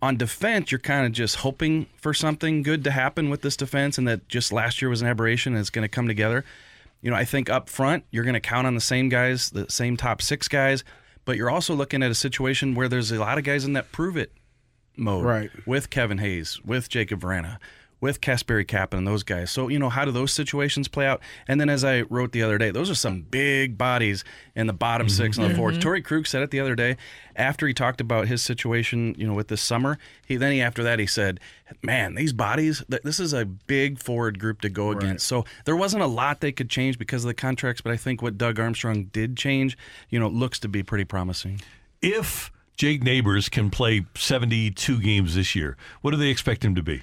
on 0.00 0.16
defense, 0.16 0.70
you're 0.70 0.78
kind 0.78 1.04
of 1.04 1.10
just 1.10 1.36
hoping 1.36 1.86
for 1.96 2.14
something 2.14 2.62
good 2.62 2.84
to 2.84 2.92
happen 2.92 3.28
with 3.28 3.42
this 3.42 3.56
defense 3.56 3.98
and 3.98 4.06
that 4.06 4.28
just 4.28 4.52
last 4.52 4.80
year 4.80 4.88
was 4.88 5.02
an 5.02 5.08
aberration 5.08 5.52
and 5.52 5.60
it's 5.60 5.68
going 5.68 5.82
to 5.82 5.88
come 5.88 6.06
together. 6.06 6.44
You 7.00 7.10
know, 7.10 7.16
I 7.16 7.24
think 7.24 7.50
up 7.50 7.68
front, 7.68 8.04
you're 8.12 8.22
going 8.22 8.34
to 8.34 8.40
count 8.40 8.68
on 8.68 8.76
the 8.76 8.80
same 8.80 9.08
guys, 9.08 9.50
the 9.50 9.68
same 9.68 9.96
top 9.96 10.22
six 10.22 10.46
guys, 10.46 10.84
but 11.24 11.36
you're 11.36 11.50
also 11.50 11.74
looking 11.74 12.04
at 12.04 12.10
a 12.12 12.14
situation 12.14 12.76
where 12.76 12.88
there's 12.88 13.10
a 13.10 13.18
lot 13.18 13.36
of 13.36 13.42
guys 13.42 13.64
in 13.64 13.72
that 13.72 13.90
prove 13.90 14.16
it 14.16 14.30
mode 14.96 15.24
right. 15.24 15.50
with 15.66 15.90
Kevin 15.90 16.18
Hayes, 16.18 16.60
with 16.64 16.88
Jakub 16.88 17.18
Vrana 17.18 17.58
with 18.02 18.20
Kasperi 18.20 18.66
Kapanen 18.66 18.98
and 18.98 19.06
those 19.06 19.22
guys. 19.22 19.50
So, 19.50 19.68
you 19.68 19.78
know, 19.78 19.88
how 19.88 20.04
do 20.04 20.10
those 20.10 20.32
situations 20.32 20.88
play 20.88 21.06
out? 21.06 21.22
And 21.46 21.60
then 21.60 21.70
as 21.70 21.84
I 21.84 22.02
wrote 22.02 22.32
the 22.32 22.42
other 22.42 22.58
day, 22.58 22.72
those 22.72 22.90
are 22.90 22.96
some 22.96 23.22
big 23.22 23.78
bodies 23.78 24.24
in 24.56 24.66
the 24.66 24.72
bottom 24.72 25.06
mm-hmm. 25.06 25.16
six 25.16 25.38
and 25.38 25.48
the 25.48 25.54
4 25.54 25.70
mm-hmm. 25.70 25.80
Torrey 25.80 26.02
Krug 26.02 26.26
said 26.26 26.42
it 26.42 26.50
the 26.50 26.58
other 26.58 26.74
day 26.74 26.96
after 27.36 27.66
he 27.66 27.72
talked 27.72 28.00
about 28.00 28.26
his 28.26 28.42
situation, 28.42 29.14
you 29.16 29.24
know, 29.24 29.34
with 29.34 29.46
this 29.46 29.62
summer. 29.62 29.98
He 30.26 30.36
then 30.36 30.50
he 30.50 30.60
after 30.60 30.82
that 30.82 30.98
he 30.98 31.06
said, 31.06 31.38
"Man, 31.80 32.16
these 32.16 32.32
bodies, 32.32 32.82
this 32.88 33.20
is 33.20 33.32
a 33.32 33.44
big 33.44 34.00
forward 34.00 34.40
group 34.40 34.60
to 34.62 34.68
go 34.68 34.88
right. 34.88 35.02
against." 35.02 35.26
So 35.28 35.44
there 35.64 35.76
wasn't 35.76 36.02
a 36.02 36.08
lot 36.08 36.40
they 36.40 36.52
could 36.52 36.68
change 36.68 36.98
because 36.98 37.24
of 37.24 37.28
the 37.28 37.34
contracts, 37.34 37.80
but 37.80 37.92
I 37.92 37.96
think 37.96 38.20
what 38.20 38.36
Doug 38.36 38.58
Armstrong 38.58 39.04
did 39.12 39.36
change, 39.36 39.78
you 40.10 40.18
know, 40.18 40.28
looks 40.28 40.58
to 40.60 40.68
be 40.68 40.82
pretty 40.82 41.04
promising. 41.04 41.60
If 42.02 42.50
Jake 42.76 43.04
Neighbours 43.04 43.48
can 43.48 43.70
play 43.70 44.04
72 44.16 45.00
games 45.00 45.36
this 45.36 45.54
year, 45.54 45.76
what 46.00 46.10
do 46.10 46.16
they 46.16 46.30
expect 46.30 46.64
him 46.64 46.74
to 46.74 46.82
be? 46.82 47.02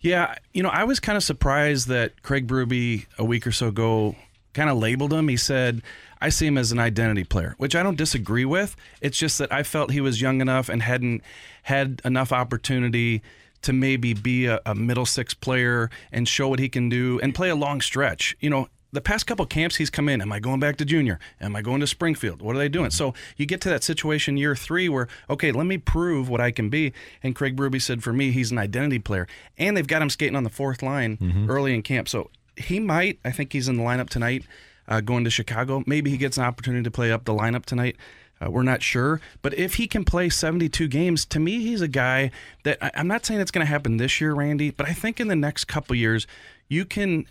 Yeah, 0.00 0.34
you 0.52 0.62
know, 0.62 0.70
I 0.70 0.84
was 0.84 0.98
kind 0.98 1.16
of 1.16 1.22
surprised 1.22 1.88
that 1.88 2.22
Craig 2.22 2.46
Berube 2.46 3.06
a 3.18 3.24
week 3.24 3.46
or 3.46 3.52
so 3.52 3.68
ago 3.68 4.16
kind 4.54 4.70
of 4.70 4.78
labeled 4.78 5.12
him. 5.12 5.28
He 5.28 5.36
said, 5.36 5.82
I 6.20 6.30
see 6.30 6.46
him 6.46 6.58
as 6.58 6.72
an 6.72 6.78
identity 6.78 7.24
player, 7.24 7.54
which 7.58 7.74
I 7.76 7.82
don't 7.82 7.96
disagree 7.96 8.44
with. 8.44 8.76
It's 9.00 9.18
just 9.18 9.38
that 9.38 9.52
I 9.52 9.62
felt 9.62 9.90
he 9.92 10.00
was 10.00 10.20
young 10.20 10.40
enough 10.40 10.68
and 10.68 10.82
hadn't 10.82 11.22
had 11.64 12.00
enough 12.04 12.32
opportunity 12.32 13.22
to 13.62 13.72
maybe 13.72 14.14
be 14.14 14.46
a, 14.46 14.60
a 14.64 14.74
middle 14.74 15.06
six 15.06 15.34
player 15.34 15.90
and 16.10 16.26
show 16.26 16.48
what 16.48 16.58
he 16.58 16.68
can 16.68 16.88
do 16.88 17.20
and 17.22 17.34
play 17.34 17.50
a 17.50 17.54
long 17.54 17.80
stretch. 17.80 18.36
You 18.40 18.50
know, 18.50 18.68
the 18.92 19.00
past 19.00 19.26
couple 19.26 19.46
camps 19.46 19.76
he's 19.76 19.90
come 19.90 20.08
in. 20.08 20.20
Am 20.20 20.32
I 20.32 20.40
going 20.40 20.60
back 20.60 20.76
to 20.78 20.84
junior? 20.84 21.18
Am 21.40 21.54
I 21.54 21.62
going 21.62 21.80
to 21.80 21.86
Springfield? 21.86 22.42
What 22.42 22.56
are 22.56 22.58
they 22.58 22.68
doing? 22.68 22.90
So 22.90 23.14
you 23.36 23.46
get 23.46 23.60
to 23.62 23.68
that 23.68 23.84
situation 23.84 24.36
year 24.36 24.56
three 24.56 24.88
where, 24.88 25.08
okay, 25.28 25.52
let 25.52 25.66
me 25.66 25.78
prove 25.78 26.28
what 26.28 26.40
I 26.40 26.50
can 26.50 26.68
be. 26.68 26.92
And 27.22 27.34
Craig 27.34 27.56
Berube 27.56 27.80
said, 27.80 28.02
for 28.02 28.12
me, 28.12 28.32
he's 28.32 28.50
an 28.50 28.58
identity 28.58 28.98
player. 28.98 29.26
And 29.58 29.76
they've 29.76 29.86
got 29.86 30.02
him 30.02 30.10
skating 30.10 30.36
on 30.36 30.44
the 30.44 30.50
fourth 30.50 30.82
line 30.82 31.16
mm-hmm. 31.16 31.50
early 31.50 31.74
in 31.74 31.82
camp. 31.82 32.08
So 32.08 32.30
he 32.56 32.80
might, 32.80 33.18
I 33.24 33.30
think 33.30 33.52
he's 33.52 33.68
in 33.68 33.76
the 33.76 33.82
lineup 33.82 34.10
tonight 34.10 34.44
uh, 34.88 35.00
going 35.00 35.24
to 35.24 35.30
Chicago. 35.30 35.82
Maybe 35.86 36.10
he 36.10 36.16
gets 36.16 36.36
an 36.36 36.44
opportunity 36.44 36.82
to 36.82 36.90
play 36.90 37.12
up 37.12 37.24
the 37.24 37.34
lineup 37.34 37.64
tonight. 37.64 37.96
Uh, 38.42 38.50
we're 38.50 38.62
not 38.62 38.82
sure. 38.82 39.20
But 39.42 39.54
if 39.54 39.74
he 39.74 39.86
can 39.86 40.04
play 40.04 40.28
72 40.28 40.88
games, 40.88 41.24
to 41.26 41.38
me, 41.38 41.60
he's 41.60 41.80
a 41.80 41.88
guy 41.88 42.30
that 42.64 42.78
I, 42.80 42.90
am 42.94 43.06
not 43.06 43.24
saying 43.24 43.40
it's 43.40 43.50
going 43.50 43.64
to 43.64 43.70
happen 43.70 43.98
this 43.98 44.20
year, 44.20 44.34
Randy, 44.34 44.70
but 44.70 44.88
I 44.88 44.92
think 44.92 45.20
in 45.20 45.28
the 45.28 45.36
next 45.36 45.66
couple 45.66 45.94
years, 45.94 46.26
you 46.68 46.84
can 46.84 47.26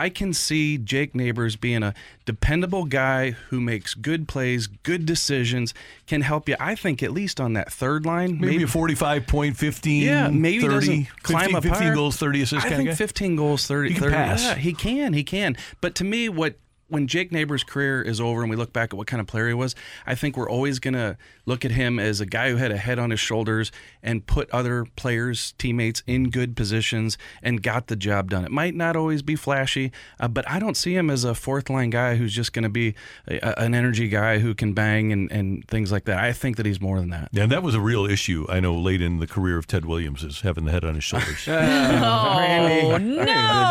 I 0.00 0.08
can 0.08 0.32
see 0.32 0.78
Jake 0.78 1.14
Neighbours 1.14 1.56
being 1.56 1.82
a 1.82 1.92
dependable 2.24 2.86
guy 2.86 3.32
who 3.32 3.60
makes 3.60 3.92
good 3.92 4.26
plays, 4.26 4.66
good 4.66 5.04
decisions, 5.04 5.74
can 6.06 6.22
help 6.22 6.48
you. 6.48 6.56
I 6.58 6.74
think 6.74 7.02
at 7.02 7.12
least 7.12 7.38
on 7.38 7.52
that 7.52 7.70
third 7.70 8.06
line, 8.06 8.40
maybe, 8.40 8.46
maybe 8.46 8.62
a 8.62 8.66
forty-five 8.66 9.26
point 9.26 9.58
fifteen. 9.58 10.04
Yeah, 10.04 10.28
maybe 10.28 10.62
30, 10.62 10.74
doesn't 10.74 11.22
climb 11.22 11.50
15, 11.52 11.56
up 11.56 11.62
15 11.64 11.94
goals, 11.94 12.16
thirty 12.16 12.40
assists. 12.40 12.64
I 12.64 12.76
think 12.76 12.92
fifteen 12.94 13.36
goals, 13.36 13.66
30, 13.66 13.88
he 13.90 13.94
can 13.94 14.04
30 14.04 14.14
pass. 14.14 14.42
Yeah, 14.42 14.54
he 14.54 14.72
can, 14.72 15.12
he 15.12 15.22
can. 15.22 15.56
But 15.82 15.94
to 15.96 16.04
me, 16.04 16.30
what 16.30 16.54
when 16.90 17.06
Jake 17.06 17.32
Neighbours' 17.32 17.64
career 17.64 18.02
is 18.02 18.20
over 18.20 18.42
and 18.42 18.50
we 18.50 18.56
look 18.56 18.72
back 18.72 18.92
at 18.92 18.96
what 18.96 19.06
kind 19.06 19.20
of 19.20 19.26
player 19.26 19.48
he 19.48 19.54
was, 19.54 19.74
I 20.06 20.14
think 20.14 20.36
we're 20.36 20.50
always 20.50 20.78
going 20.78 20.94
to 20.94 21.16
look 21.46 21.64
at 21.64 21.70
him 21.70 21.98
as 21.98 22.20
a 22.20 22.26
guy 22.26 22.50
who 22.50 22.56
had 22.56 22.70
a 22.70 22.76
head 22.76 22.98
on 22.98 23.10
his 23.10 23.20
shoulders 23.20 23.72
and 24.02 24.26
put 24.26 24.50
other 24.50 24.84
players, 24.96 25.52
teammates 25.58 26.02
in 26.06 26.30
good 26.30 26.56
positions 26.56 27.16
and 27.42 27.62
got 27.62 27.86
the 27.86 27.96
job 27.96 28.30
done. 28.30 28.44
It 28.44 28.50
might 28.50 28.74
not 28.74 28.96
always 28.96 29.22
be 29.22 29.36
flashy, 29.36 29.92
uh, 30.18 30.28
but 30.28 30.48
I 30.48 30.58
don't 30.58 30.76
see 30.76 30.94
him 30.94 31.10
as 31.10 31.24
a 31.24 31.34
fourth 31.34 31.70
line 31.70 31.90
guy 31.90 32.16
who's 32.16 32.32
just 32.32 32.52
going 32.52 32.62
to 32.64 32.68
be 32.68 32.94
a, 33.28 33.58
an 33.60 33.74
energy 33.74 34.08
guy 34.08 34.38
who 34.38 34.54
can 34.54 34.72
bang 34.72 35.12
and, 35.12 35.30
and 35.30 35.66
things 35.68 35.92
like 35.92 36.04
that. 36.06 36.18
I 36.18 36.32
think 36.32 36.56
that 36.56 36.66
he's 36.66 36.80
more 36.80 36.98
than 36.98 37.10
that. 37.10 37.28
Yeah, 37.32 37.44
and 37.44 37.52
that 37.52 37.62
was 37.62 37.74
a 37.74 37.80
real 37.80 38.06
issue, 38.06 38.46
I 38.48 38.60
know, 38.60 38.76
late 38.76 39.02
in 39.02 39.18
the 39.18 39.26
career 39.26 39.58
of 39.58 39.66
Ted 39.66 39.84
Williams, 39.84 40.24
is 40.24 40.40
having 40.40 40.64
the 40.64 40.72
head 40.72 40.84
on 40.84 40.94
his 40.94 41.04
shoulders. 41.04 41.44
oh, 41.48 42.98
no. 43.00 43.24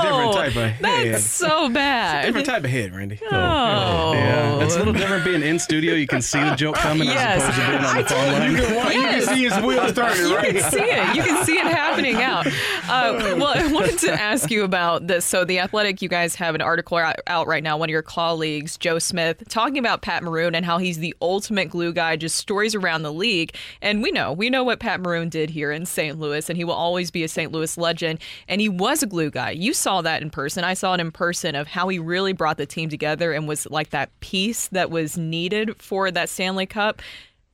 different 0.03 0.33
type 0.33 0.47
of 0.47 0.53
head. 0.53 1.13
That's 1.13 1.23
so 1.25 1.69
bad. 1.69 2.25
different 2.25 2.47
type 2.47 2.63
of 2.63 2.69
head, 2.69 2.95
Randy. 2.95 3.08
Andy. 3.09 3.25
Oh. 3.31 4.13
Yeah. 4.13 4.63
It's 4.63 4.75
a 4.75 4.79
little 4.79 4.93
different 4.93 5.25
being 5.25 5.41
in 5.41 5.59
studio. 5.59 5.95
You 5.95 6.07
can 6.07 6.21
see 6.21 6.39
the 6.39 6.55
joke 6.55 6.75
coming 6.75 7.07
yes. 7.07 7.41
as 7.41 7.49
opposed 7.49 7.59
to 7.59 7.67
being 7.69 7.85
on 7.85 7.97
the 7.97 8.09
phone 8.09 8.31
line. 8.33 8.51
You 8.51 8.57
can, 8.57 8.73
yes. 8.73 8.95
you 8.95 9.01
can 9.01 9.35
see 9.35 9.43
his 9.43 9.65
wheels 9.65 9.93
turning, 9.93 10.33
right? 10.33 10.53
You 10.53 10.61
can 10.61 10.71
see 10.71 10.79
it. 10.79 11.15
You 11.15 11.23
can 11.23 11.45
see 11.45 11.57
it 11.57 11.65
happening 11.65 12.15
out. 12.15 12.45
Uh, 12.47 13.35
well, 13.37 13.53
I 13.55 13.71
wanted 13.71 13.97
to 13.99 14.11
ask 14.11 14.51
you 14.51 14.63
about 14.63 15.07
this. 15.07 15.25
So, 15.25 15.43
The 15.43 15.59
Athletic, 15.59 16.01
you 16.01 16.09
guys 16.09 16.35
have 16.35 16.55
an 16.55 16.61
article 16.61 16.99
out 17.27 17.47
right 17.47 17.63
now. 17.63 17.77
One 17.77 17.89
of 17.89 17.91
your 17.91 18.01
colleagues, 18.01 18.77
Joe 18.77 18.99
Smith, 18.99 19.43
talking 19.47 19.77
about 19.77 20.01
Pat 20.01 20.23
Maroon 20.23 20.55
and 20.55 20.65
how 20.65 20.77
he's 20.77 20.99
the 20.99 21.15
ultimate 21.21 21.69
glue 21.69 21.93
guy, 21.93 22.15
just 22.15 22.35
stories 22.35 22.75
around 22.75 23.03
the 23.03 23.13
league. 23.13 23.55
And 23.81 24.03
we 24.03 24.11
know, 24.11 24.33
we 24.33 24.49
know 24.49 24.63
what 24.63 24.79
Pat 24.79 25.01
Maroon 25.01 25.29
did 25.29 25.49
here 25.49 25.71
in 25.71 25.85
St. 25.85 26.19
Louis, 26.19 26.49
and 26.49 26.57
he 26.57 26.63
will 26.63 26.73
always 26.73 27.11
be 27.11 27.23
a 27.23 27.27
St. 27.27 27.51
Louis 27.51 27.77
legend. 27.77 28.19
And 28.47 28.61
he 28.61 28.69
was 28.69 29.01
a 29.01 29.07
glue 29.07 29.31
guy. 29.31 29.51
You 29.51 29.73
saw 29.73 30.01
that 30.01 30.21
in 30.21 30.29
person. 30.29 30.63
I 30.63 30.73
saw 30.73 30.93
it 30.93 30.99
in 30.99 31.11
person 31.11 31.55
of 31.55 31.67
how 31.67 31.87
he 31.87 31.99
really 31.99 32.33
brought 32.33 32.57
the 32.57 32.65
team 32.65 32.89
together 32.89 32.98
together 32.99 33.31
and 33.31 33.47
was 33.47 33.65
like 33.71 33.91
that 33.91 34.09
piece 34.19 34.67
that 34.67 34.91
was 34.91 35.17
needed 35.17 35.81
for 35.81 36.11
that 36.11 36.27
Stanley 36.27 36.65
Cup. 36.65 37.01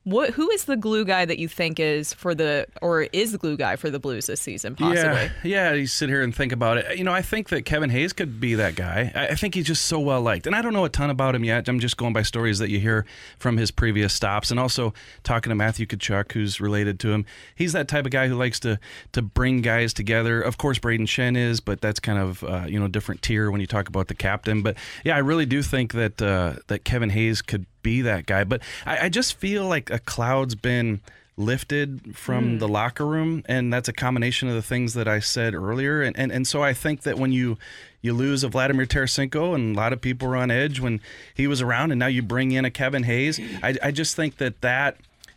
What 0.06 0.30
who 0.30 0.48
is 0.52 0.66
the 0.66 0.76
glue 0.76 1.04
guy 1.04 1.24
that 1.24 1.40
you 1.40 1.48
think 1.48 1.80
is 1.80 2.14
for 2.14 2.32
the 2.32 2.68
or 2.80 3.02
is 3.12 3.32
the 3.32 3.38
glue 3.38 3.56
guy 3.56 3.74
for 3.74 3.90
the 3.90 3.98
Blues 3.98 4.26
this 4.26 4.40
season? 4.40 4.76
Possibly. 4.76 5.02
Yeah, 5.02 5.30
yeah. 5.42 5.72
You 5.72 5.88
sit 5.88 6.08
here 6.08 6.22
and 6.22 6.32
think 6.32 6.52
about 6.52 6.78
it. 6.78 6.96
You 6.96 7.02
know, 7.02 7.12
I 7.12 7.22
think 7.22 7.48
that 7.48 7.62
Kevin 7.62 7.90
Hayes 7.90 8.12
could 8.12 8.38
be 8.38 8.54
that 8.54 8.76
guy. 8.76 9.10
I 9.16 9.34
think 9.34 9.56
he's 9.56 9.66
just 9.66 9.82
so 9.86 9.98
well 9.98 10.22
liked, 10.22 10.46
and 10.46 10.54
I 10.54 10.62
don't 10.62 10.72
know 10.72 10.84
a 10.84 10.88
ton 10.88 11.10
about 11.10 11.34
him 11.34 11.42
yet. 11.42 11.68
I'm 11.68 11.80
just 11.80 11.96
going 11.96 12.12
by 12.12 12.22
stories 12.22 12.60
that 12.60 12.70
you 12.70 12.78
hear 12.78 13.04
from 13.40 13.56
his 13.56 13.72
previous 13.72 14.14
stops, 14.14 14.52
and 14.52 14.60
also 14.60 14.94
talking 15.24 15.50
to 15.50 15.56
Matthew 15.56 15.86
Tkachuk, 15.86 16.30
who's 16.30 16.60
related 16.60 17.00
to 17.00 17.10
him. 17.10 17.26
He's 17.56 17.72
that 17.72 17.88
type 17.88 18.04
of 18.04 18.12
guy 18.12 18.28
who 18.28 18.36
likes 18.36 18.60
to 18.60 18.78
to 19.10 19.22
bring 19.22 19.60
guys 19.60 19.92
together. 19.92 20.40
Of 20.40 20.56
course, 20.56 20.78
Brayden 20.78 21.08
Schenn 21.08 21.36
is, 21.36 21.58
but 21.58 21.80
that's 21.80 21.98
kind 21.98 22.20
of 22.20 22.44
uh, 22.44 22.66
you 22.68 22.78
know 22.78 22.86
different 22.86 23.22
tier 23.22 23.50
when 23.50 23.60
you 23.60 23.66
talk 23.66 23.88
about 23.88 24.06
the 24.06 24.14
captain. 24.14 24.62
But 24.62 24.76
yeah, 25.04 25.16
I 25.16 25.18
really 25.18 25.46
do 25.46 25.62
think 25.62 25.94
that 25.94 26.22
uh, 26.22 26.60
that 26.68 26.84
Kevin 26.84 27.10
Hayes 27.10 27.42
could 27.42 27.66
be 27.86 28.02
that 28.02 28.26
guy. 28.26 28.42
But 28.42 28.62
I, 28.84 29.06
I 29.06 29.08
just 29.08 29.34
feel 29.34 29.64
like 29.68 29.90
a 29.90 30.00
cloud's 30.00 30.56
been 30.56 31.00
lifted 31.36 32.16
from 32.16 32.52
hmm. 32.52 32.58
the 32.58 32.66
locker 32.66 33.06
room 33.06 33.44
and 33.46 33.72
that's 33.72 33.88
a 33.88 33.92
combination 33.92 34.48
of 34.48 34.54
the 34.54 34.62
things 34.62 34.94
that 34.94 35.06
I 35.06 35.20
said 35.20 35.54
earlier 35.54 36.00
and, 36.00 36.16
and 36.16 36.32
and 36.32 36.46
so 36.46 36.62
I 36.62 36.72
think 36.72 37.02
that 37.02 37.18
when 37.18 37.30
you 37.30 37.58
you 38.00 38.14
lose 38.14 38.42
a 38.42 38.48
Vladimir 38.48 38.86
Tarasenko 38.86 39.54
and 39.54 39.76
a 39.76 39.78
lot 39.78 39.92
of 39.92 40.00
people 40.00 40.28
were 40.28 40.36
on 40.36 40.50
edge 40.50 40.80
when 40.80 40.98
he 41.34 41.46
was 41.46 41.60
around 41.60 41.92
and 41.92 41.98
now 41.98 42.06
you 42.06 42.22
bring 42.22 42.52
in 42.52 42.64
a 42.64 42.70
Kevin 42.70 43.02
Hayes 43.02 43.38
I, 43.62 43.76
I 43.82 43.90
just 43.90 44.16
think 44.16 44.38
that 44.38 44.62
that 44.62 44.96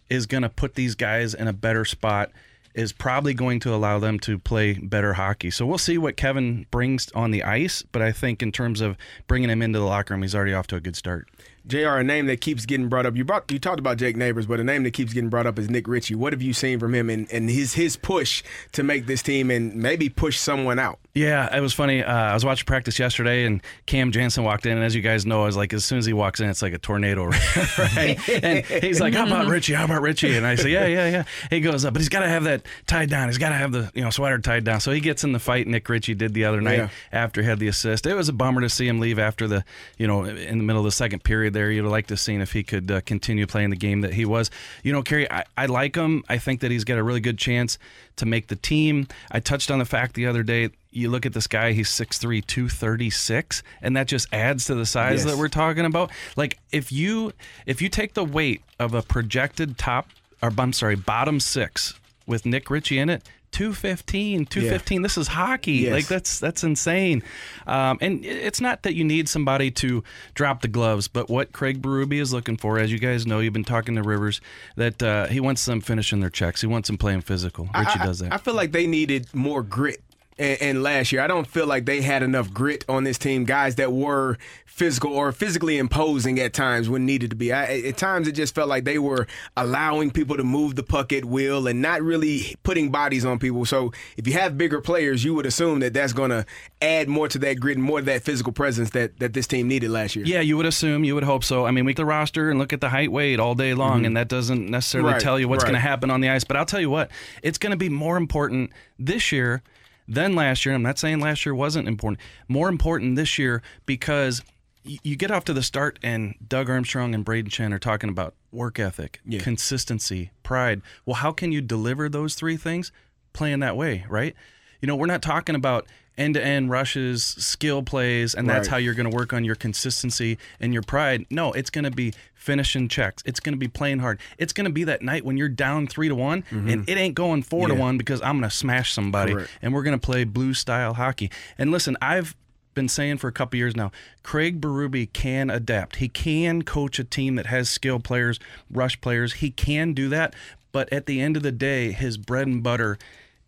is 0.10 0.26
going 0.26 0.44
to 0.44 0.50
put 0.50 0.76
these 0.76 0.96
guys 0.96 1.34
in 1.34 1.50
a 1.50 1.54
better 1.54 1.84
spot 1.84 2.32
is 2.74 2.94
probably 2.94 3.34
going 3.34 3.60
to 3.60 3.74
allow 3.74 4.00
them 4.00 4.20
to 4.20 4.38
play 4.38 4.74
better 4.74 5.14
hockey. 5.14 5.52
So 5.52 5.66
we'll 5.66 5.78
see 5.78 5.98
what 5.98 6.16
Kevin 6.16 6.66
brings 6.72 7.12
on 7.12 7.32
the 7.32 7.44
ice, 7.44 7.82
but 7.82 8.02
I 8.02 8.12
think 8.12 8.42
in 8.42 8.52
terms 8.52 8.80
of 8.80 8.96
bringing 9.28 9.50
him 9.50 9.62
into 9.62 9.80
the 9.80 9.86
locker 9.86 10.14
room, 10.14 10.22
he's 10.22 10.36
already 10.36 10.54
off 10.54 10.68
to 10.68 10.76
a 10.76 10.80
good 10.80 10.96
start. 10.96 11.28
JR, 11.68 11.98
a 11.98 12.04
name 12.04 12.26
that 12.28 12.42
keeps 12.42 12.66
getting 12.66 12.88
brought 12.90 13.06
up. 13.06 13.16
You 13.16 13.24
brought 13.26 13.52
you 13.52 13.60
talked 13.60 13.80
about 13.80 13.98
Jake 13.98 14.16
Neighbours, 14.16 14.46
but 14.46 14.60
a 14.60 14.64
name 14.64 14.84
that 14.84 14.92
keeps 14.92 15.14
getting 15.14 15.30
brought 15.30 15.46
up 15.48 15.60
is 15.60 15.70
Nick 15.70 15.88
Ritchie. 15.88 16.16
What 16.16 16.34
have 16.34 16.42
you 16.42 16.54
seen 16.54 16.80
from 16.80 16.94
him 16.96 17.10
and, 17.10 17.32
and 17.32 17.50
his 17.50 17.74
his 17.74 17.96
push 17.96 18.44
to 18.74 18.84
make 18.84 19.06
this 19.06 19.22
team 19.22 19.52
and 19.52 19.76
maybe 19.76 20.10
push 20.10 20.38
someone 20.38 20.80
out? 20.80 21.00
Yeah, 21.14 21.54
it 21.56 21.60
was 21.60 21.74
funny. 21.74 22.04
Uh, 22.04 22.14
I 22.14 22.34
was 22.34 22.46
watching 22.46 22.66
practice 22.66 22.98
yesterday, 22.98 23.44
and 23.46 23.62
Cam 23.88 24.12
Janssen 24.12 24.44
walked 24.44 24.66
in, 24.66 24.74
and 24.78 24.84
as 24.86 24.96
you 24.96 25.02
guys 25.02 25.26
know, 25.26 25.42
I 25.42 25.46
was 25.48 25.58
like, 25.58 25.74
as 25.74 25.84
soon 25.84 25.98
as 25.98 26.06
he 26.06 26.14
walks 26.14 26.40
in, 26.40 26.50
it's 26.50 26.62
like 26.62 26.74
a 26.74 26.78
tornado, 26.78 27.26
right? 27.78 28.18
and 28.44 28.66
he's 28.66 29.00
like, 29.02 29.14
"How 29.14 29.26
about 29.28 29.48
Ritchie? 29.48 29.74
How 29.74 29.86
about 29.86 30.02
Ritchie?" 30.02 30.38
And 30.38 30.46
I 30.46 30.56
say, 30.56 30.70
"Yeah, 30.70 30.86
yeah, 30.86 31.10
yeah." 31.10 31.24
He 31.50 31.60
goes, 31.60 31.84
up, 31.84 31.94
"But 31.94 32.02
he's 32.02 32.10
got 32.10 32.22
to 32.22 32.30
have 32.30 32.44
that 32.46 32.62
tied 32.88 33.10
down. 33.10 33.28
He's 33.28 33.38
got 33.38 33.50
to 33.50 33.56
have 33.56 33.72
the 33.72 33.92
you 33.94 34.02
know 34.04 34.12
sweater 34.12 34.40
tied 34.40 34.64
down." 34.64 34.80
So 34.80 34.92
he 34.92 35.00
gets 35.02 35.24
in 35.24 35.34
the 35.34 35.40
fight. 35.40 35.68
Nick 35.68 35.90
Ritchie 35.90 36.16
did 36.16 36.34
the 36.34 36.46
other 36.46 36.62
night 36.62 36.78
Yeah. 36.78 36.90
after 37.12 37.42
he 37.42 37.48
had 37.48 37.60
the 37.60 37.68
assist. 37.68 38.06
It 38.06 38.14
was 38.14 38.30
a 38.30 38.34
bummer 38.34 38.62
to 38.62 38.70
see 38.70 38.88
him 38.88 39.00
leave 39.00 39.20
after 39.20 39.48
the 39.48 39.66
you 39.98 40.08
know 40.08 40.24
in 40.24 40.58
the 40.58 40.64
middle 40.64 40.82
of 40.82 40.86
the 40.86 40.92
second 40.92 41.24
period. 41.24 41.49
There, 41.50 41.70
you'd 41.72 41.86
liked 41.86 42.10
to 42.10 42.18
seen 42.18 42.42
if 42.42 42.54
he 42.54 42.64
could 42.64 42.90
uh, 42.92 43.02
continue 43.02 43.46
playing 43.48 43.70
the 43.72 43.76
game 43.76 44.02
that 44.02 44.14
he 44.14 44.26
was. 44.26 44.50
You 44.84 44.94
know, 44.94 45.02
Carey, 45.04 45.30
I, 45.32 45.44
I 45.58 45.66
like 45.68 45.96
him. 45.96 46.24
I 46.30 46.38
think 46.38 46.62
that 46.62 46.72
he's 46.72 46.84
got 46.84 46.98
a 46.98 47.04
really 47.04 47.20
good 47.20 47.38
chance 47.38 47.78
to 48.18 48.26
make 48.26 48.48
the 48.48 48.56
team. 48.56 49.08
I 49.32 49.40
touched 49.40 49.70
on 49.72 49.80
the 49.80 49.86
fact 49.86 50.14
the 50.16 50.28
other 50.28 50.44
day. 50.44 50.70
You 50.92 51.10
look 51.10 51.26
at 51.26 51.34
this 51.34 51.46
guy; 51.48 51.74
he's 51.74 51.90
6'3", 51.90 52.44
236, 52.46 53.62
and 53.82 53.96
that 53.96 54.08
just 54.08 54.28
adds 54.34 54.66
to 54.66 54.76
the 54.76 54.86
size 54.86 55.24
Yes. 55.24 55.32
that 55.32 55.38
we're 55.38 55.48
talking 55.48 55.86
about. 55.86 56.12
Like 56.36 56.58
if 56.72 56.92
you 56.92 57.34
if 57.66 57.82
you 57.82 57.90
take 57.90 58.14
the 58.14 58.24
weight 58.24 58.62
of 58.80 58.94
a 58.94 59.02
projected 59.02 59.78
top, 59.78 60.10
or 60.42 60.52
I'm 60.58 60.74
sorry, 60.74 60.96
bottom 60.96 61.40
six 61.40 61.94
with 62.26 62.46
Nick 62.46 62.70
Ritchie 62.70 62.98
in 62.98 63.10
it. 63.10 63.24
215 63.52 64.46
215 64.46 65.02
this 65.02 65.18
is 65.18 65.28
hockey. 65.28 65.72
Yes. 65.74 65.92
like 65.94 66.08
that's 66.08 66.40
that's 66.40 66.64
insane. 66.64 67.24
Um, 67.68 67.98
and 68.02 68.24
it's 68.26 68.62
not 68.62 68.84
that 68.84 68.96
you 68.96 69.04
need 69.04 69.28
somebody 69.30 69.72
to 69.72 70.04
drop 70.34 70.62
the 70.62 70.68
gloves 70.68 71.08
but 71.08 71.30
what 71.30 71.52
craig 71.52 71.82
berube 71.82 72.14
is 72.20 72.34
looking 72.34 72.58
for 72.58 72.80
as 72.80 72.92
you 72.92 73.00
guys 73.00 73.26
know 73.28 73.40
you've 73.40 73.54
been 73.54 73.64
talking 73.64 73.96
to 73.96 74.02
rivers 74.04 74.42
that 74.76 75.02
uh, 75.04 75.28
he 75.28 75.40
wants 75.40 75.66
them 75.66 75.82
finishing 75.82 76.20
their 76.20 76.30
checks. 76.30 76.62
He 76.62 76.68
wants 76.68 76.88
them 76.88 76.98
playing 76.98 77.22
physical. 77.22 77.70
Ritchie 77.76 78.00
I- 78.00 78.06
does 78.06 78.20
that. 78.20 78.34
I 78.34 78.38
feel 78.38 78.54
like 78.54 78.72
they 78.72 78.88
needed 78.88 79.34
more 79.34 79.64
grit. 79.64 80.02
And, 80.40 80.62
and 80.62 80.84
last 80.84 81.12
year, 81.12 81.22
I 81.22 81.28
don't 81.28 81.46
feel 81.46 81.68
like 81.68 81.86
they 81.86 82.02
had 82.02 82.24
enough 82.24 82.52
grit 82.52 82.86
on 82.90 83.04
this 83.04 83.18
team. 83.18 83.46
Guys 83.46 83.76
that 83.76 83.92
were 83.92 84.38
physical 84.66 85.12
or 85.12 85.34
physically 85.34 85.78
imposing 85.78 86.40
at 86.40 86.54
times 86.54 86.88
when 86.88 87.06
needed 87.06 87.32
to 87.32 87.36
be. 87.36 87.52
I, 87.52 87.80
at 87.80 87.98
times, 87.98 88.30
it 88.30 88.32
just 88.32 88.56
felt 88.56 88.70
like 88.70 88.86
they 88.86 88.98
were 88.98 89.28
allowing 89.58 90.10
people 90.10 90.38
to 90.38 90.44
move 90.44 90.78
the 90.78 90.84
puck 90.84 91.12
at 91.12 91.26
will 91.26 91.68
and 91.68 91.82
not 91.82 92.02
really 92.02 92.56
putting 92.64 92.90
bodies 92.90 93.26
on 93.26 93.40
people. 93.40 93.66
So, 93.66 93.92
if 94.16 94.26
you 94.26 94.34
have 94.34 94.58
bigger 94.58 94.80
players, 94.80 95.26
you 95.26 95.34
would 95.34 95.46
assume 95.46 95.80
that 95.80 95.94
that's 95.94 96.14
going 96.14 96.30
to 96.30 96.46
add 96.82 97.10
more 97.10 97.28
to 97.28 97.38
that 97.40 97.60
grit 97.60 97.76
and 97.76 97.86
more 97.86 98.00
to 98.00 98.06
that 98.06 98.24
physical 98.24 98.54
presence 98.54 98.92
that, 98.92 99.20
that 99.20 99.34
this 99.34 99.48
team 99.48 99.68
needed 99.68 99.92
last 99.92 100.16
year. 100.16 100.26
Yeah, 100.26 100.40
you 100.40 100.56
would 100.56 100.66
assume, 100.66 101.04
you 101.04 101.14
would 101.14 101.26
hope 101.26 101.44
so. 101.44 101.66
I 101.66 101.72
mean, 101.72 101.84
we 101.84 101.92
look 101.92 101.96
at 102.00 102.04
the 102.04 102.06
roster 102.06 102.50
and 102.50 102.58
look 102.58 102.72
at 102.72 102.80
the 102.80 102.90
height 102.90 103.12
weight 103.12 103.42
all 103.42 103.56
day 103.56 103.74
long, 103.74 104.06
and 104.06 104.16
that 104.16 104.30
doesn't 104.30 104.70
necessarily 104.70 105.10
Mm-hmm. 105.10 105.14
Right, 105.14 105.22
tell 105.22 105.40
you 105.40 105.48
what's 105.48 105.64
right. 105.64 105.70
going 105.70 105.82
to 105.82 105.88
happen 105.88 106.12
on 106.12 106.22
the 106.22 106.30
ice. 106.30 106.44
But 106.44 106.58
I'll 106.58 106.66
tell 106.66 106.80
you 106.80 106.90
what, 106.90 107.10
it's 107.42 107.58
going 107.58 107.72
to 107.72 107.78
be 107.78 107.90
more 107.90 108.18
important 108.18 108.72
this 108.98 109.32
year 109.32 109.64
than 110.10 110.36
last 110.36 110.66
year. 110.66 110.76
I'm 110.76 110.82
not 110.82 111.00
saying 111.00 111.20
last 111.20 111.46
year 111.46 111.56
wasn't 111.56 111.88
important. 111.88 112.20
More 112.48 112.68
important 112.68 113.16
this 113.16 113.38
year 113.38 113.62
because 113.86 114.42
you 114.84 115.16
get 115.16 115.30
off 115.30 115.46
to 115.46 115.54
the 115.54 115.62
start, 115.62 116.00
and 116.02 116.36
Doug 116.46 116.70
Armstrong 116.70 117.14
and 117.14 117.26
Brayden 117.26 117.50
Schenn 117.50 117.74
are 117.74 117.80
talking 117.80 118.10
about 118.10 118.34
work 118.52 118.80
ethic, 118.80 119.22
consistency, 119.40 120.32
pride. 120.42 120.82
Well, 121.06 121.18
how 121.18 121.32
can 121.32 121.52
you 121.52 121.62
deliver 121.62 122.10
those 122.10 122.34
three 122.34 122.58
things? 122.58 122.92
Playing 123.34 123.60
that 123.60 123.78
way, 123.78 124.06
right? 124.10 124.36
You 124.82 124.88
know, 124.88 124.96
we're 124.96 125.06
not 125.06 125.22
talking 125.22 125.54
about 125.54 125.86
end 126.20 126.36
to 126.36 126.44
end 126.44 126.70
rushes, 126.70 127.24
skill 127.24 127.82
plays, 127.82 128.36
and 128.36 128.48
that's 128.50 128.68
Right. 128.68 128.72
how 128.74 128.78
you're 128.78 128.94
going 128.94 129.10
to 129.10 129.16
work 129.16 129.34
on 129.34 129.44
your 129.44 129.56
consistency 129.56 130.38
and 130.60 130.74
your 130.74 130.84
pride. 130.84 131.26
No, 131.32 131.54
it's 131.54 131.70
going 131.70 131.86
to 131.86 131.92
be 131.92 132.14
finishing 132.36 132.88
checks. 132.88 133.24
It's 133.26 133.40
going 133.40 133.54
to 133.54 133.60
be 133.60 133.68
playing 133.68 134.00
hard. 134.00 134.20
It's 134.38 134.54
going 134.54 134.66
to 134.66 134.72
be 134.72 134.84
that 134.86 135.02
night 135.02 135.26
when 135.26 135.38
you're 135.38 135.50
down 135.50 135.88
three 135.88 136.08
to 136.10 136.16
one 136.16 136.44
and 136.50 136.68
mm-hmm. 136.68 136.84
it 136.88 136.98
ain't 136.98 137.16
going 137.16 137.44
four 137.44 137.68
to 137.68 137.76
one 137.76 137.98
because 137.98 138.22
I'm 138.22 138.40
going 138.40 138.50
to 138.50 138.56
smash 138.56 138.94
somebody 138.94 139.34
Correct. 139.34 139.50
and 139.62 139.74
we're 139.74 139.84
going 139.84 140.00
to 140.00 140.06
play 140.06 140.24
blue 140.24 140.54
style 140.54 140.94
hockey. 140.94 141.32
And 141.58 141.72
listen, 141.72 141.98
I've 142.02 142.36
been 142.76 142.88
saying 142.88 143.18
for 143.18 143.28
a 143.28 143.32
couple 143.32 143.58
years 143.58 143.76
now, 143.76 143.92
Craig 144.24 144.62
Berube 144.62 145.12
can 145.12 145.50
adapt. 145.50 145.98
He 145.98 146.08
can 146.08 146.62
coach 146.62 146.98
a 147.00 147.04
team 147.04 147.36
that 147.36 147.48
has 147.48 147.70
skill 147.70 148.00
players, 148.00 148.40
rush 148.72 149.00
players. 149.02 149.34
He 149.34 149.52
can 149.52 149.94
do 149.94 150.08
that. 150.10 150.34
But 150.72 150.92
at 150.94 151.08
the 151.08 151.20
end 151.20 151.36
of 151.36 151.44
the 151.44 151.52
day, 151.52 151.92
his 151.92 152.18
bread 152.18 152.48
and 152.48 152.62
butter 152.64 152.98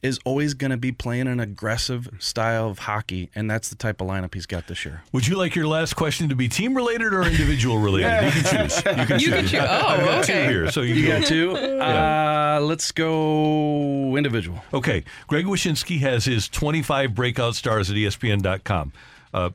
is 0.01 0.19
always 0.25 0.55
going 0.55 0.71
to 0.71 0.77
be 0.77 0.91
playing 0.91 1.27
an 1.27 1.39
aggressive 1.39 2.09
style 2.17 2.69
of 2.69 2.79
hockey, 2.79 3.29
and 3.35 3.49
that's 3.49 3.69
the 3.69 3.75
type 3.75 4.01
of 4.01 4.07
lineup 4.07 4.33
he's 4.33 4.47
got 4.47 4.65
this 4.67 4.83
year. 4.83 5.03
Would 5.11 5.27
you 5.27 5.35
like 5.37 5.55
your 5.55 5.67
last 5.67 5.95
question 5.95 6.27
to 6.29 6.35
be 6.35 6.47
team 6.47 6.75
related 6.75 7.13
or 7.13 7.21
individual 7.23 7.77
related? 7.77 8.33
You 8.33 8.41
can 8.41 8.67
choose. 8.69 8.77
You 8.77 8.81
can 8.83 9.19
You 9.19 9.25
choose. 9.27 9.33
can 9.35 9.45
choose. 9.47 9.59
Oh, 9.61 9.87
I've 9.87 9.99
got 9.99 10.23
okay. 10.23 10.45
two 10.45 10.49
here, 10.51 10.71
so 10.71 10.81
you, 10.81 10.95
You 10.95 11.07
go. 11.07 11.19
got 11.19 11.27
two. 11.27 11.55
Uh, 11.55 12.59
let's 12.63 12.91
go 12.91 14.15
individual. 14.17 14.59
Okay, 14.73 15.03
Greg 15.27 15.45
Wyshynski 15.45 15.99
has 15.99 16.25
his 16.25 16.47
25 16.49 17.13
breakout 17.13 17.55
stars 17.55 17.89
at 17.89 17.95
ESPN.com. 17.95 18.93
Uh, 19.33 19.51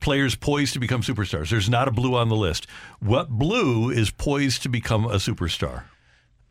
players 0.00 0.34
poised 0.34 0.74
to 0.74 0.78
become 0.78 1.00
superstars. 1.00 1.48
There's 1.50 1.70
not 1.70 1.88
a 1.88 1.90
blue 1.90 2.14
on 2.16 2.28
the 2.28 2.36
list. 2.36 2.66
What 3.00 3.30
blue 3.30 3.90
is 3.90 4.10
poised 4.10 4.62
to 4.64 4.68
become 4.68 5.06
a 5.06 5.14
superstar? 5.16 5.84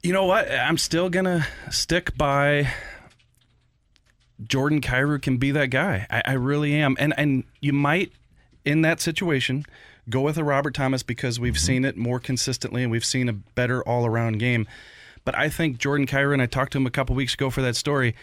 You 0.01 0.11
know 0.13 0.25
what? 0.25 0.51
I'm 0.51 0.77
still 0.77 1.09
gonna 1.09 1.47
stick 1.69 2.17
by 2.17 2.67
Jordan 4.47 4.81
Kyrou 4.81 5.21
can 5.21 5.37
be 5.37 5.51
that 5.51 5.67
guy. 5.67 6.07
I, 6.09 6.21
I 6.25 6.33
really 6.33 6.73
am. 6.73 6.95
And 6.99 7.13
and 7.17 7.43
you 7.61 7.73
might 7.73 8.11
in 8.65 8.81
that 8.81 9.01
situation 9.01 9.65
go 10.09 10.21
with 10.21 10.37
a 10.37 10.43
Robert 10.43 10.73
Thomas 10.73 11.03
because 11.03 11.39
we've 11.39 11.53
mm-hmm. 11.53 11.65
seen 11.65 11.85
it 11.85 11.97
more 11.97 12.19
consistently 12.19 12.83
and 12.83 12.91
we've 12.91 13.05
seen 13.05 13.29
a 13.29 13.33
better 13.33 13.81
all 13.83 14.05
around 14.05 14.39
game. 14.39 14.67
But 15.25 15.37
I 15.37 15.49
think 15.49 15.77
Jordan 15.77 16.05
Kyrou, 16.05 16.33
and 16.33 16.41
I 16.41 16.45
talked 16.45 16.73
to 16.73 16.77
him 16.77 16.85
a 16.85 16.91
couple 16.91 17.15
weeks 17.15 17.33
ago 17.33 17.49
for 17.49 17.61
that 17.61 17.75
story. 17.75 18.15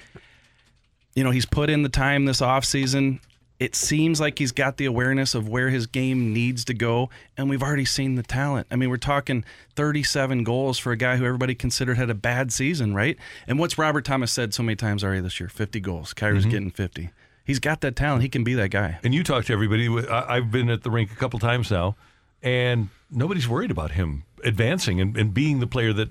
You 1.15 1.25
know, 1.25 1.31
he's 1.31 1.47
put 1.47 1.71
in 1.71 1.83
the 1.83 1.89
time 1.89 2.27
this 2.27 2.41
offseason. 2.41 3.21
It 3.61 3.77
seems 3.77 4.21
like 4.21 4.39
he's 4.39 4.53
got 4.53 4.79
the 4.79 4.87
awareness 4.87 5.35
of 5.35 5.47
where 5.47 5.69
his 5.69 5.87
game 5.87 6.33
needs 6.33 6.65
to 6.65 6.75
go, 6.75 7.11
and 7.37 7.51
we've 7.51 7.63
already 7.63 7.85
seen 7.85 8.15
the 8.15 8.23
talent. 8.23 8.67
I 8.71 8.77
mean, 8.77 8.89
we're 8.89 8.97
talking 8.97 9.45
37 9.77 10.45
goals 10.45 10.79
for 10.79 10.93
a 10.93 10.97
guy 10.97 11.19
who 11.19 11.27
everybody 11.27 11.55
considered 11.55 11.99
had 11.99 12.09
a 12.09 12.15
bad 12.15 12.53
season, 12.55 12.95
right? 12.95 13.19
And 13.47 13.59
what's 13.59 13.77
Robert 13.77 14.07
Thomas 14.07 14.33
said 14.33 14.55
so 14.55 14.63
many 14.63 14.77
times 14.77 15.05
already 15.05 15.21
this 15.21 15.39
year 15.39 15.51
50 15.51 15.79
goals. 15.81 16.15
Kyrou's 16.15 16.41
mm-hmm. 16.41 16.51
getting 16.51 16.71
50. 16.71 17.11
He's 17.45 17.59
got 17.59 17.83
that 17.83 17.97
talent. 17.97 18.23
He 18.23 18.31
can 18.31 18.45
be 18.45 18.55
that 18.55 18.71
guy. 18.71 18.99
And 19.05 19.13
you 19.13 19.23
talk 19.23 19.45
to 19.45 19.53
everybody. 19.53 19.89
I- 20.09 20.37
I've 20.37 20.51
been 20.51 20.71
at 20.71 20.83
the 20.83 20.91
rink 20.91 21.13
a 21.13 21.17
couple 21.17 21.39
times 21.39 21.71
now, 21.71 21.97
and 22.43 22.89
nobody's 23.11 23.47
worried 23.47 23.71
about 23.71 23.91
him 23.91 24.25
advancing 24.43 25.03
and, 25.03 25.15
and 25.19 25.35
being 25.35 25.61
the 25.61 25.67
player 25.67 25.93
that 25.93 26.09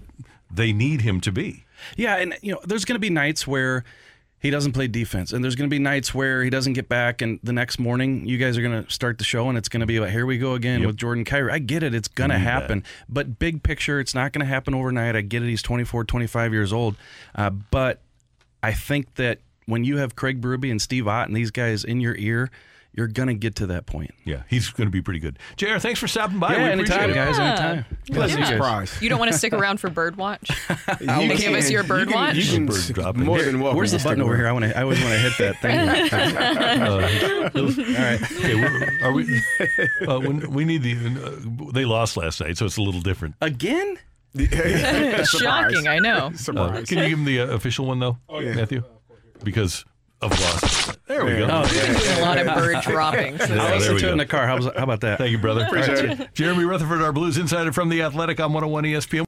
they 0.51 0.71
need 0.71 1.01
him 1.01 1.19
to 1.21 1.31
be. 1.31 1.65
Yeah, 1.95 2.17
and 2.17 2.37
you 2.41 2.53
know, 2.53 2.59
there's 2.63 2.85
going 2.85 2.95
to 2.95 2.99
be 2.99 3.09
nights 3.09 3.47
where 3.47 3.83
he 4.39 4.49
doesn't 4.49 4.71
play 4.71 4.87
defense, 4.87 5.33
and 5.33 5.43
there's 5.43 5.55
going 5.55 5.69
to 5.69 5.73
be 5.73 5.79
nights 5.79 6.13
where 6.13 6.43
he 6.43 6.49
doesn't 6.49 6.73
get 6.73 6.87
back, 6.87 7.21
and 7.21 7.39
the 7.43 7.53
next 7.53 7.79
morning 7.79 8.25
you 8.25 8.37
guys 8.37 8.57
are 8.57 8.61
going 8.61 8.83
to 8.83 8.91
start 8.91 9.17
the 9.17 9.23
show, 9.23 9.49
and 9.49 9.57
it's 9.57 9.69
going 9.69 9.81
to 9.81 9.85
be 9.85 9.99
like, 9.99 10.11
here 10.11 10.25
we 10.25 10.37
go 10.37 10.53
again 10.53 10.85
with 10.85 10.97
Jordan 10.97 11.25
Kyrou. 11.25 11.51
I 11.51 11.59
get 11.59 11.83
it, 11.83 11.93
it's 11.93 12.07
going 12.07 12.29
to 12.29 12.39
happen, 12.39 12.83
but 13.07 13.39
big 13.39 13.63
picture, 13.63 13.99
it's 13.99 14.15
not 14.15 14.31
going 14.31 14.45
to 14.45 14.49
happen 14.49 14.73
overnight. 14.73 15.15
I 15.15 15.21
get 15.21 15.43
it, 15.43 15.49
he's 15.49 15.61
24, 15.61 16.05
25 16.05 16.53
years 16.53 16.71
old, 16.71 16.95
uh, 17.35 17.49
but 17.49 18.01
I 18.63 18.73
think 18.73 19.15
that 19.15 19.39
when 19.65 19.83
you 19.83 19.97
have 19.97 20.15
Craig 20.15 20.41
Berube 20.41 20.69
and 20.71 20.81
Steve 20.81 21.07
Ott 21.07 21.27
and 21.27 21.37
these 21.37 21.51
guys 21.51 21.83
in 21.83 21.99
your 21.99 22.15
ear, 22.15 22.49
you're 22.93 23.07
gonna 23.07 23.33
get 23.35 23.55
to 23.57 23.67
that 23.67 23.85
point. 23.85 24.11
Yeah, 24.25 24.43
he's 24.49 24.69
going 24.71 24.87
to 24.87 24.91
be 24.91 25.01
pretty 25.01 25.19
good. 25.19 25.37
JR, 25.57 25.77
thanks 25.77 25.99
for 25.99 26.07
stopping 26.07 26.39
by. 26.39 26.53
yeah, 26.55 26.63
we 26.63 26.69
anytime, 26.71 27.09
appreciate 27.09 27.09
it. 27.11 27.15
guys. 27.15 27.39
Anytime. 27.39 27.85
Pleasant 28.11 28.39
Yeah. 28.41 28.47
surprise. 28.47 28.97
You 29.01 29.09
don't 29.09 29.19
want 29.19 29.31
to 29.31 29.37
stick 29.37 29.53
around 29.53 29.79
for 29.79 29.89
bird 29.89 30.15
watch? 30.17 30.49
You 30.99 31.05
can 31.07 31.37
give 31.37 31.53
us 31.53 31.69
your 31.69 31.83
bird 31.83 32.01
you 32.07 32.13
can, 32.13 32.15
watch? 32.15 32.35
You 32.35 32.43
can, 32.51 32.65
Bird 32.65 32.81
dropping. 32.93 33.23
more 33.23 33.37
Here, 33.37 33.45
than 33.51 33.59
welcome. 33.61 33.77
Where's 33.77 33.91
the 33.91 33.99
button 33.99 34.21
over 34.21 34.35
here? 34.35 34.47
I 34.47 34.51
want 34.51 34.65
to. 34.65 34.77
I 34.77 34.81
always 34.81 34.99
want 35.01 35.13
to 35.13 35.19
hit 35.19 35.33
that 35.37 35.61
thing. 35.61 35.77
Uh, 35.77 36.89
All 37.55 38.03
right. 38.03 38.21
Okay, 38.31 38.55
we- 38.55 39.05
are 39.05 39.13
we? 39.13 39.41
Uh, 40.07 40.19
when, 40.19 40.51
we 40.51 40.65
need 40.65 40.83
the. 40.83 40.95
Uh, 40.95 41.71
they 41.71 41.85
lost 41.85 42.17
last 42.17 42.41
night, 42.41 42.57
so 42.57 42.65
it's 42.65 42.77
a 42.77 42.81
little 42.81 43.01
different. 43.01 43.35
Again? 43.41 43.97
Shocking, 45.25 45.87
I 45.87 45.99
know. 45.99 46.27
Uh, 46.27 46.33
Surprise. 46.33 46.87
can 46.87 46.97
you 46.99 47.09
give 47.09 47.17
them 47.17 47.25
the 47.25 47.39
uh, 47.41 47.47
official 47.47 47.85
one 47.85 47.99
though, 47.99 48.17
oh, 48.27 48.39
yeah. 48.39 48.53
Matthew? 48.55 48.83
Because 49.43 49.85
of 50.21 50.31
loss. 50.31 50.95
There 51.07 51.25
we 51.25 51.31
go. 51.37 51.47
Oh, 51.49 51.69
yeah. 51.73 52.19
A 52.19 52.21
lot 52.21 52.37
of 52.37 52.47
bird 52.47 52.81
droppings. 52.83 53.39
Yeah, 53.49 53.63
I'll 53.63 53.77
listen 53.77 53.97
to 53.97 54.07
it 54.07 54.11
in 54.11 54.17
the 54.17 54.25
car. 54.25 54.45
How, 54.47 54.57
was- 54.57 54.65
how 54.65 54.83
about 54.83 55.01
that? 55.01 55.17
Thank 55.17 55.31
you, 55.31 55.37
brother. 55.37 55.65
Appreciate 55.65 56.19
it. 56.19 56.33
Jeremy 56.33 56.65
Rutherford, 56.65 57.01
our 57.01 57.11
Blues 57.13 57.37
insider 57.37 57.71
from 57.71 57.89
the 57.89 58.01
Athletic 58.03 58.39
on 58.39 58.53
101 58.53 58.83
ESPN. 58.83 59.25